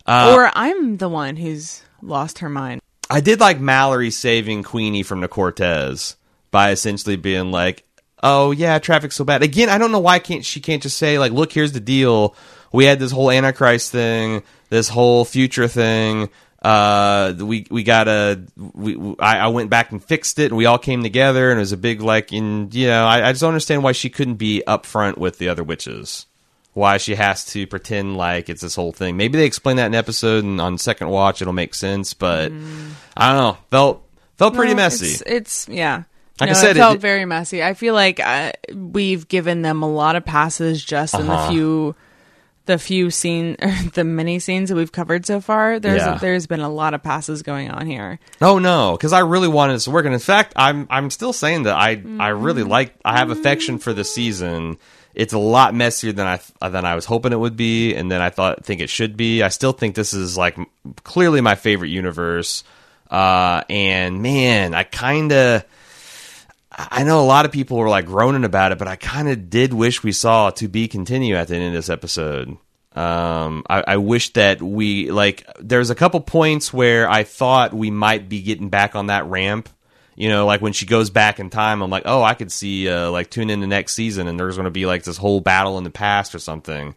Uh, 0.08 0.34
or 0.36 0.52
I'm 0.56 0.98
the 0.98 1.10
one 1.10 1.36
who's 1.36 1.82
lost 2.02 2.40
her 2.40 2.50
mind. 2.50 2.82
I 3.10 3.20
did 3.22 3.40
like 3.40 3.60
Mallory 3.60 4.10
saving 4.12 4.64
Queenie 4.64 5.04
from 5.04 5.22
the 5.22 5.28
Cortez 5.28 6.16
by 6.50 6.72
essentially 6.72 7.16
being 7.18 7.52
like, 7.52 7.84
"Oh 8.24 8.52
yeah, 8.52 8.80
traffic's 8.80 9.16
so 9.16 9.24
bad." 9.24 9.44
Again, 9.44 9.70
I 9.70 9.78
don't 9.78 9.92
know 9.92 10.00
why 10.00 10.20
can't 10.20 10.44
she 10.44 10.60
can't 10.60 10.82
just 10.82 10.98
say 10.98 11.20
like, 11.20 11.32
"Look, 11.32 11.52
here's 11.52 11.74
the 11.74 11.80
deal. 11.80 12.36
We 12.72 12.86
had 12.86 13.00
this 13.00 13.12
whole 13.12 13.30
Antichrist 13.30 13.92
thing, 13.92 14.42
this 14.70 14.90
whole 14.90 15.24
future 15.26 15.68
thing. 15.68 16.30
Uh, 16.66 17.34
we 17.40 17.68
we 17.70 17.84
gotta. 17.84 18.42
We, 18.58 18.96
we- 18.96 19.16
I, 19.20 19.38
I 19.40 19.48
went 19.50 19.70
back 19.70 19.92
and 19.92 20.04
fixed 20.04 20.40
it, 20.40 20.46
and 20.46 20.58
we 20.58 20.66
all 20.66 20.80
came 20.80 21.04
together, 21.04 21.52
and 21.52 21.60
it 21.60 21.62
was 21.62 21.72
a 21.74 21.78
big 21.78 22.02
like. 22.02 22.34
In 22.34 22.70
you 22.72 22.88
know, 22.88 23.06
I, 23.06 23.28
I 23.30 23.32
just 23.32 23.42
don't 23.42 23.50
understand 23.50 23.84
why 23.84 23.92
she 23.92 24.10
couldn't 24.10 24.36
be 24.36 24.64
upfront 24.68 25.18
with 25.18 25.38
the 25.38 25.50
other 25.50 25.64
witches." 25.64 26.26
Why 26.74 26.98
she 26.98 27.16
has 27.16 27.46
to 27.54 27.66
pretend 27.68 28.18
like 28.18 28.50
it's 28.50 28.62
this 28.62 28.76
whole 28.76 28.92
thing? 28.92 29.16
Maybe 29.16 29.38
they 29.38 29.46
explain 29.46 29.78
that 29.78 29.86
in 29.86 29.94
an 29.94 29.98
episode, 30.00 30.44
and 30.44 30.60
on 30.60 30.78
second 30.78 31.08
watch 31.08 31.42
it'll 31.42 31.54
make 31.54 31.74
sense. 31.74 32.14
But 32.14 32.52
I 33.16 33.32
don't 33.32 33.38
know. 33.38 33.58
Felt 33.72 34.04
felt 34.38 34.56
pretty 34.56 34.74
No, 34.74 34.78
messy. 34.78 35.06
It's, 35.06 35.22
it's 35.26 35.68
yeah. 35.70 36.04
Like 36.42 36.50
I 36.50 36.54
said, 36.54 36.72
it 36.76 36.80
felt 36.80 36.96
it- 36.96 37.02
very 37.02 37.24
messy. 37.24 37.64
I 37.64 37.76
feel 37.76 37.94
like 37.94 38.20
uh, 38.20 38.52
we've 38.74 39.26
given 39.30 39.62
them 39.62 39.84
a 39.84 39.90
lot 39.90 40.18
of 40.18 40.26
passes 40.26 40.84
just 40.84 41.14
in 41.14 41.28
the 41.28 41.32
Uh-huh. 41.34 41.50
few, 41.52 41.96
the 42.66 42.78
few 42.78 43.12
scene, 43.12 43.56
or 43.62 43.72
the 43.94 44.04
many 44.04 44.40
scenes 44.40 44.70
that 44.70 44.76
we've 44.76 44.92
covered 44.92 45.26
so 45.26 45.40
far. 45.42 45.80
There's 45.80 46.02
Yeah. 46.02 46.18
there's 46.20 46.48
been 46.48 46.62
a 46.62 46.70
lot 46.70 46.94
of 46.94 47.04
passes 47.04 47.42
going 47.44 47.70
on 47.70 47.86
here. 47.88 48.20
Oh 48.42 48.60
no, 48.60 48.94
because 48.98 49.14
I 49.14 49.20
really 49.20 49.48
wanted 49.48 49.74
this 49.74 49.86
to 49.86 49.92
work, 49.92 50.06
and 50.06 50.14
in 50.14 50.20
fact, 50.20 50.54
I'm 50.56 50.88
I'm 50.90 51.10
still 51.10 51.34
saying 51.34 51.64
that 51.64 51.76
I 51.76 52.02
I 52.20 52.30
really 52.30 52.64
like 52.64 52.96
I 53.06 53.18
have 53.18 53.30
affection 53.30 53.78
for 53.80 53.94
the 53.94 54.04
season. 54.04 54.78
It's 55.14 55.32
a 55.34 55.38
lot 55.38 55.74
messier 55.74 56.12
than 56.12 56.28
I 56.28 56.68
than 56.70 56.84
I 56.86 56.96
was 56.96 57.06
hoping 57.06 57.32
it 57.32 57.40
would 57.40 57.56
be, 57.56 57.96
and 57.96 58.12
then 58.12 58.22
I 58.22 58.30
thought 58.30 58.66
think 58.66 58.82
it 58.82 58.90
should 58.90 59.16
be. 59.16 59.44
I 59.44 59.48
still 59.50 59.72
think 59.72 59.96
this 59.96 60.14
is 60.14 60.38
like 60.38 60.58
clearly 61.04 61.42
my 61.42 61.56
favorite 61.56 61.90
universe. 61.90 62.64
Uh, 63.10 63.64
and 63.70 64.22
man, 64.22 64.74
I 64.74 64.84
kind 64.84 65.32
of. 65.32 65.64
I 66.78 67.04
know 67.04 67.22
a 67.22 67.26
lot 67.26 67.46
of 67.46 67.52
people 67.52 67.78
were 67.78 67.90
like 67.90 68.06
groaning 68.06 68.44
about 68.44 68.72
it, 68.72 68.78
but 68.78 68.88
I 68.88 68.98
kind 68.98 69.30
of 69.30 69.50
did 69.50 69.74
wish 69.74 70.04
we 70.04 70.12
saw 70.12 70.50
to 70.52 70.68
be 70.68 70.88
continue 70.88 71.36
at 71.36 71.48
the 71.48 71.56
end 71.56 71.68
of 71.68 71.74
this 71.74 71.90
episode. 71.90 72.58
Um, 72.96 73.64
I, 73.70 73.84
I 73.88 73.98
wish 73.98 74.34
that 74.34 74.62
we 74.62 75.12
like. 75.12 75.46
There's 75.60 75.90
a 75.90 75.96
couple 75.96 76.20
points 76.22 76.74
where 76.74 77.10
I 77.10 77.24
thought 77.24 77.74
we 77.74 77.92
might 77.92 78.30
be 78.30 78.42
getting 78.42 78.70
back 78.70 78.96
on 78.96 79.08
that 79.08 79.26
ramp. 79.26 79.70
You 80.16 80.30
know, 80.30 80.46
like 80.46 80.62
when 80.62 80.72
she 80.72 80.86
goes 80.86 81.10
back 81.10 81.40
in 81.40 81.50
time, 81.50 81.82
I'm 81.82 81.90
like, 81.90 82.04
oh, 82.06 82.24
I 82.24 82.36
could 82.36 82.52
see 82.52 82.90
uh, 82.90 83.12
like 83.12 83.30
tune 83.30 83.50
in 83.50 83.60
the 83.60 83.68
next 83.68 83.94
season, 83.94 84.28
and 84.28 84.40
there's 84.40 84.56
going 84.56 84.66
to 84.66 84.72
be 84.72 84.86
like 84.86 85.04
this 85.04 85.18
whole 85.18 85.42
battle 85.42 85.78
in 85.78 85.84
the 85.84 85.90
past 85.90 86.34
or 86.36 86.40
something. 86.40 86.96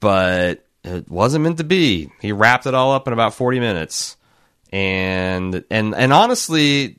But 0.00 0.64
it 0.82 1.08
wasn't 1.08 1.44
meant 1.44 1.58
to 1.58 1.64
be. 1.64 2.10
He 2.20 2.32
wrapped 2.32 2.66
it 2.66 2.74
all 2.74 2.92
up 2.92 3.06
in 3.06 3.12
about 3.12 3.34
40 3.34 3.60
minutes, 3.60 4.16
and 4.72 5.64
and 5.70 5.94
and 5.94 6.12
honestly, 6.12 6.97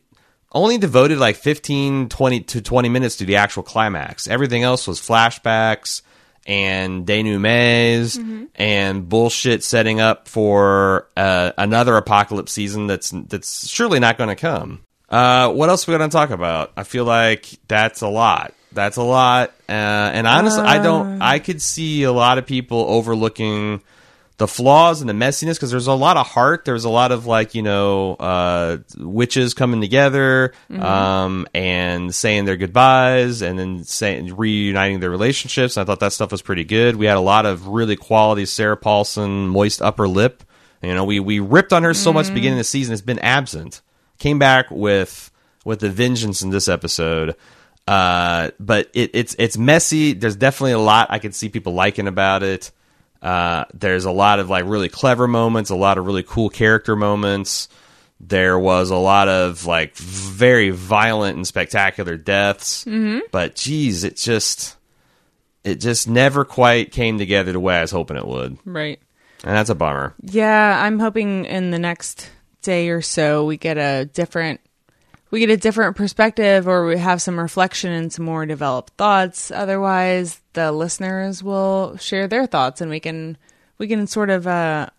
only 0.51 0.77
devoted 0.77 1.17
like 1.19 1.35
15, 1.35 2.09
20 2.09 2.39
to 2.41 2.62
20 2.62 2.89
minutes 2.89 3.17
to 3.17 3.25
the 3.25 3.38
actual 3.38 3.63
climax. 3.63 4.27
Everything 4.27 4.63
else 4.63 4.88
was 4.88 4.99
flashbacks 4.99 6.01
and 6.47 7.05
denouements 7.05 8.17
and 8.55 9.07
bullshit 9.07 9.63
setting 9.63 9.99
up 9.99 10.27
for 10.27 11.07
uh, 11.15 11.51
another 11.57 11.95
apocalypse 11.97 12.51
season 12.51 12.88
that's 12.88 13.12
that's 13.12 13.67
surely 13.67 13.99
not 13.99 14.17
going 14.17 14.29
to 14.29 14.35
come. 14.35 14.81
Uh, 15.09 15.51
what 15.51 15.69
else 15.69 15.88
are 15.88 15.91
we 15.91 15.97
going 15.97 16.09
to 16.09 16.15
talk 16.15 16.29
about? 16.29 16.71
I 16.77 16.83
feel 16.83 17.03
like 17.05 17.47
that's 17.67 18.01
a 18.01 18.07
lot. 18.07 18.53
That's 18.71 18.97
a 18.97 19.03
lot. 19.03 19.49
Uh, 19.67 19.71
and 19.71 20.27
honestly, 20.27 20.62
I 20.62 20.81
don't. 20.81 21.21
I 21.21 21.39
could 21.39 21.62
see 21.62 22.03
a 22.03 22.12
lot 22.12 22.38
of 22.38 22.45
people 22.45 22.85
overlooking 22.88 23.81
the 24.39 24.47
flaws 24.47 25.02
and 25.02 25.10
the 25.10 25.13
messiness 25.13 25.56
because 25.56 25.69
there's 25.69 25.88
a 25.88 25.93
lot 25.93 26.15
of 26.15 26.25
heart. 26.25 26.63
There's 26.63 26.86
a 26.86 26.89
lot 26.89 27.12
of 27.12 27.25
like 27.25 27.56
you 27.56 27.62
know 27.62 28.13
uh, 28.13 28.78
witches 28.97 29.54
coming 29.54 29.82
together 29.82 30.54
um, 30.71 31.45
and 31.54 32.15
saying 32.15 32.45
their 32.45 32.56
goodbyes 32.56 33.41
and 33.41 33.60
then 33.60 33.84
saying 33.84 34.36
reuniting 34.36 35.02
their 35.02 35.10
relationships. 35.10 35.78
I 35.78 35.84
thought 35.84 35.99
that 35.99 36.13
stuff 36.13 36.32
was 36.32 36.41
pretty 36.41 36.63
good. 36.63 36.95
We 36.95 37.06
had 37.06 37.17
a 37.17 37.21
lot 37.21 37.45
of 37.45 37.67
really 37.67 37.97
quality 37.97 38.45
Sarah 38.45 38.78
Paulson 38.78 39.49
moist 39.49 39.82
upper 39.82 40.08
lip. 40.08 40.41
You 40.82 40.95
know, 40.95 41.04
we 41.04 41.19
we 41.19 41.41
ripped 41.41 41.73
on 41.73 41.84
her 41.84 41.93
so 41.93 42.13
much 42.13 42.34
beginning 42.34 42.54
of 42.54 42.60
the 42.60 42.63
season. 42.63 42.93
It's 42.93 43.02
been 43.02 43.19
absent. 43.19 43.82
Came 44.19 44.39
back 44.39 44.71
with 44.71 45.32
with 45.65 45.82
the 45.82 45.89
vengeance 45.89 46.41
in 46.41 46.49
this 46.49 46.69
episode. 46.69 47.36
Uh, 47.86 48.52
but 48.58 48.89
it, 48.93 49.12
it's 49.13 49.36
it's 49.38 49.58
messy. 49.58 50.13
There's 50.13 50.38
definitely 50.38 50.71
a 50.71 50.80
lot 50.80 51.08
I 51.10 51.19
could 51.19 51.36
see 51.36 51.49
people 51.49 51.73
liking 51.73 52.08
about 52.08 52.41
it. 52.41 52.71
Uh, 53.21 53.65
there's 53.73 54.05
a 54.05 54.12
lot 54.12 54.39
of 54.39 54.49
like 54.49 54.65
really 54.65 54.89
clever 54.89 55.27
moments, 55.27 55.69
a 55.69 55.75
lot 55.75 55.97
of 55.97 56.05
really 56.05 56.23
cool 56.23 56.49
character 56.49 56.95
moments. 56.95 57.67
There 58.21 58.58
was 58.60 58.89
a 58.91 58.95
lot 58.95 59.27
of 59.29 59.65
like 59.65 59.95
very 59.95 60.69
violent 60.71 61.36
and 61.38 61.47
spectacular 61.47 62.17
deaths. 62.17 62.84
Mm-hmm. 62.86 63.19
But 63.32 63.55
geez, 63.55 64.03
it 64.03 64.15
just 64.17 64.75
it 65.63 65.75
just 65.75 66.08
never 66.08 66.45
quite 66.45 66.91
came 66.91 67.17
together 67.17 67.51
the 67.51 67.60
way 67.60 67.77
I 67.77 67.82
was 67.82 67.91
hoping 67.91 68.17
it 68.17 68.25
would, 68.27 68.58
Right. 68.65 68.99
and 69.43 69.55
that's 69.55 69.69
a 69.69 69.75
bummer. 69.75 70.15
Yeah, 70.21 70.82
I'm 70.86 70.99
hoping 70.99 71.45
in 71.45 71.71
the 71.71 71.79
next 71.79 72.29
day 72.62 72.89
or 72.89 73.01
so 73.01 73.45
we 73.45 73.58
get 73.58 73.77
a 73.77 74.05
different 74.05 74.62
we 75.31 75.39
get 75.39 75.49
a 75.49 75.57
different 75.57 75.95
perspective 75.95 76.67
or 76.67 76.85
we 76.85 76.97
have 76.97 77.21
some 77.21 77.39
reflection 77.39 77.91
and 77.91 78.11
some 78.11 78.25
more 78.25 78.45
developed 78.45 78.93
thoughts. 78.93 79.51
Otherwise, 79.51 80.41
the 80.53 80.71
listeners 80.71 81.43
will 81.43 81.97
share 81.97 82.27
their 82.27 82.45
thoughts 82.45 82.81
and 82.81 82.89
we 82.89 82.99
can 82.99 83.37
we 83.77 83.87
can 83.87 84.07
sort 84.07 84.29
of 84.29 84.47
uh 84.47 84.89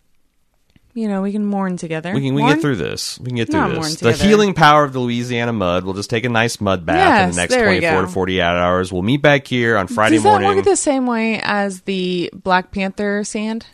you 0.93 1.09
know, 1.09 1.23
we 1.23 1.31
can 1.31 1.47
mourn 1.47 1.77
together. 1.77 2.13
We 2.13 2.21
can 2.21 2.35
we 2.35 2.43
Mourn? 2.43 2.55
get 2.55 2.63
through 2.63 2.77
this. 2.77 3.19
We 3.21 3.27
can 3.27 3.37
get 3.37 3.49
through 3.49 3.61
Not 3.61 3.83
this. 3.83 4.01
The 4.01 4.13
healing 4.13 4.55
power 4.55 4.83
of 4.83 4.93
the 4.93 4.99
Louisiana 4.99 5.53
mud. 5.53 5.85
We'll 5.85 5.95
just 5.95 6.11
take 6.11 6.25
a 6.25 6.29
nice 6.29 6.61
mud 6.61 6.85
bath 6.85 7.29
in 7.29 7.31
the 7.31 7.37
next 7.37 7.55
24 7.55 8.03
to 8.03 8.09
48 8.09 8.43
hours. 8.43 8.93
We'll 8.93 9.03
meet 9.03 9.23
back 9.23 9.47
here 9.47 9.77
on 9.77 9.87
Friday 9.87 10.19
morning. 10.19 10.49
Does 10.49 10.51
that 10.51 10.57
work 10.57 10.65
the 10.65 10.77
same 10.77 11.07
way 11.07 11.41
as 11.43 11.83
the 11.83 12.31
Black 12.35 12.73
Panther 12.73 13.23
sand? 13.25 13.67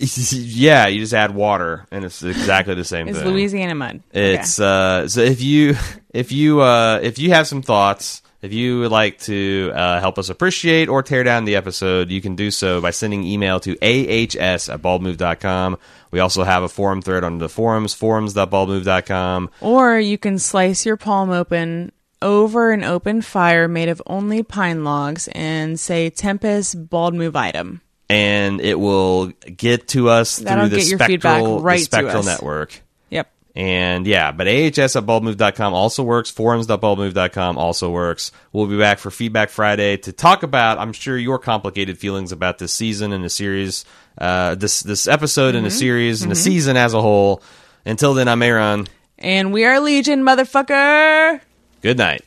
Yeah, 0.00 0.86
you 0.86 1.00
just 1.00 1.14
add 1.14 1.34
water, 1.34 1.86
and 1.90 2.04
it's 2.04 2.22
exactly 2.22 2.74
the 2.74 2.84
same 2.84 3.08
Is 3.08 3.18
thing. 3.18 3.28
Louisiana 3.28 3.74
mud? 3.74 4.02
Okay. 4.10 4.34
It's 4.34 4.58
uh, 4.58 5.08
so 5.08 5.20
if 5.20 5.42
you 5.42 5.76
if 6.14 6.32
you 6.32 6.60
uh, 6.60 7.00
if 7.02 7.18
you 7.18 7.30
have 7.30 7.46
some 7.46 7.62
thoughts, 7.62 8.22
if 8.42 8.52
you 8.52 8.80
would 8.80 8.90
like 8.90 9.18
to 9.20 9.70
uh, 9.74 10.00
help 10.00 10.18
us 10.18 10.30
appreciate 10.30 10.88
or 10.88 11.02
tear 11.02 11.22
down 11.22 11.44
the 11.44 11.56
episode, 11.56 12.10
you 12.10 12.22
can 12.22 12.34
do 12.34 12.50
so 12.50 12.80
by 12.80 12.90
sending 12.90 13.24
email 13.24 13.60
to 13.60 13.76
ahs 13.82 14.68
at 14.68 14.80
baldmove.com. 14.80 15.76
We 16.10 16.20
also 16.20 16.44
have 16.44 16.62
a 16.62 16.68
forum 16.68 17.02
thread 17.02 17.22
on 17.22 17.38
the 17.38 17.48
forums, 17.48 17.92
forums.baldmove.com. 17.92 19.50
Or 19.60 19.98
you 19.98 20.16
can 20.16 20.38
slice 20.38 20.86
your 20.86 20.96
palm 20.96 21.30
open 21.30 21.92
over 22.22 22.72
an 22.72 22.84
open 22.84 23.22
fire 23.22 23.68
made 23.68 23.88
of 23.88 24.02
only 24.06 24.42
pine 24.42 24.84
logs 24.84 25.28
and 25.32 25.78
say 25.78 26.10
Tempest 26.10 26.88
bald 26.88 27.14
move 27.14 27.36
item. 27.36 27.82
And 28.10 28.60
it 28.60 28.78
will 28.78 29.26
get 29.28 29.88
to 29.88 30.08
us 30.08 30.36
That'll 30.36 30.64
through 30.64 30.70
the 30.70 30.76
get 30.78 30.88
your 30.88 30.98
feedback 30.98 31.38
spectral, 31.38 31.60
right 31.60 31.78
the 31.78 31.84
spectral 31.84 32.22
network. 32.22 32.82
Yep. 33.10 33.32
And 33.54 34.06
yeah, 34.06 34.32
but 34.32 34.48
ahs 34.48 34.96
at 34.96 35.04
baldmove.com 35.04 35.74
also 35.74 36.02
works. 36.02 36.30
Forums.baldmove.com 36.30 37.58
also 37.58 37.90
works. 37.90 38.32
We'll 38.52 38.66
be 38.66 38.78
back 38.78 38.98
for 38.98 39.10
Feedback 39.10 39.50
Friday 39.50 39.96
to 39.98 40.12
talk 40.12 40.42
about, 40.42 40.78
I'm 40.78 40.92
sure, 40.92 41.16
your 41.16 41.38
complicated 41.38 41.98
feelings 41.98 42.32
about 42.32 42.58
this 42.58 42.72
season 42.72 43.12
and 43.12 43.24
the 43.24 43.30
series, 43.30 43.84
uh, 44.18 44.56
this 44.56 44.80
this 44.80 45.06
episode 45.06 45.54
and 45.54 45.64
the 45.64 45.70
series 45.70 46.22
and 46.22 46.30
the 46.30 46.36
season 46.36 46.76
as 46.76 46.94
a 46.94 47.00
whole. 47.00 47.42
Until 47.84 48.14
then, 48.14 48.28
I'm 48.28 48.42
Aaron. 48.42 48.88
And 49.18 49.52
we 49.52 49.64
are 49.64 49.80
Legion, 49.80 50.22
motherfucker! 50.22 51.40
Good 51.82 51.98
night. 51.98 52.24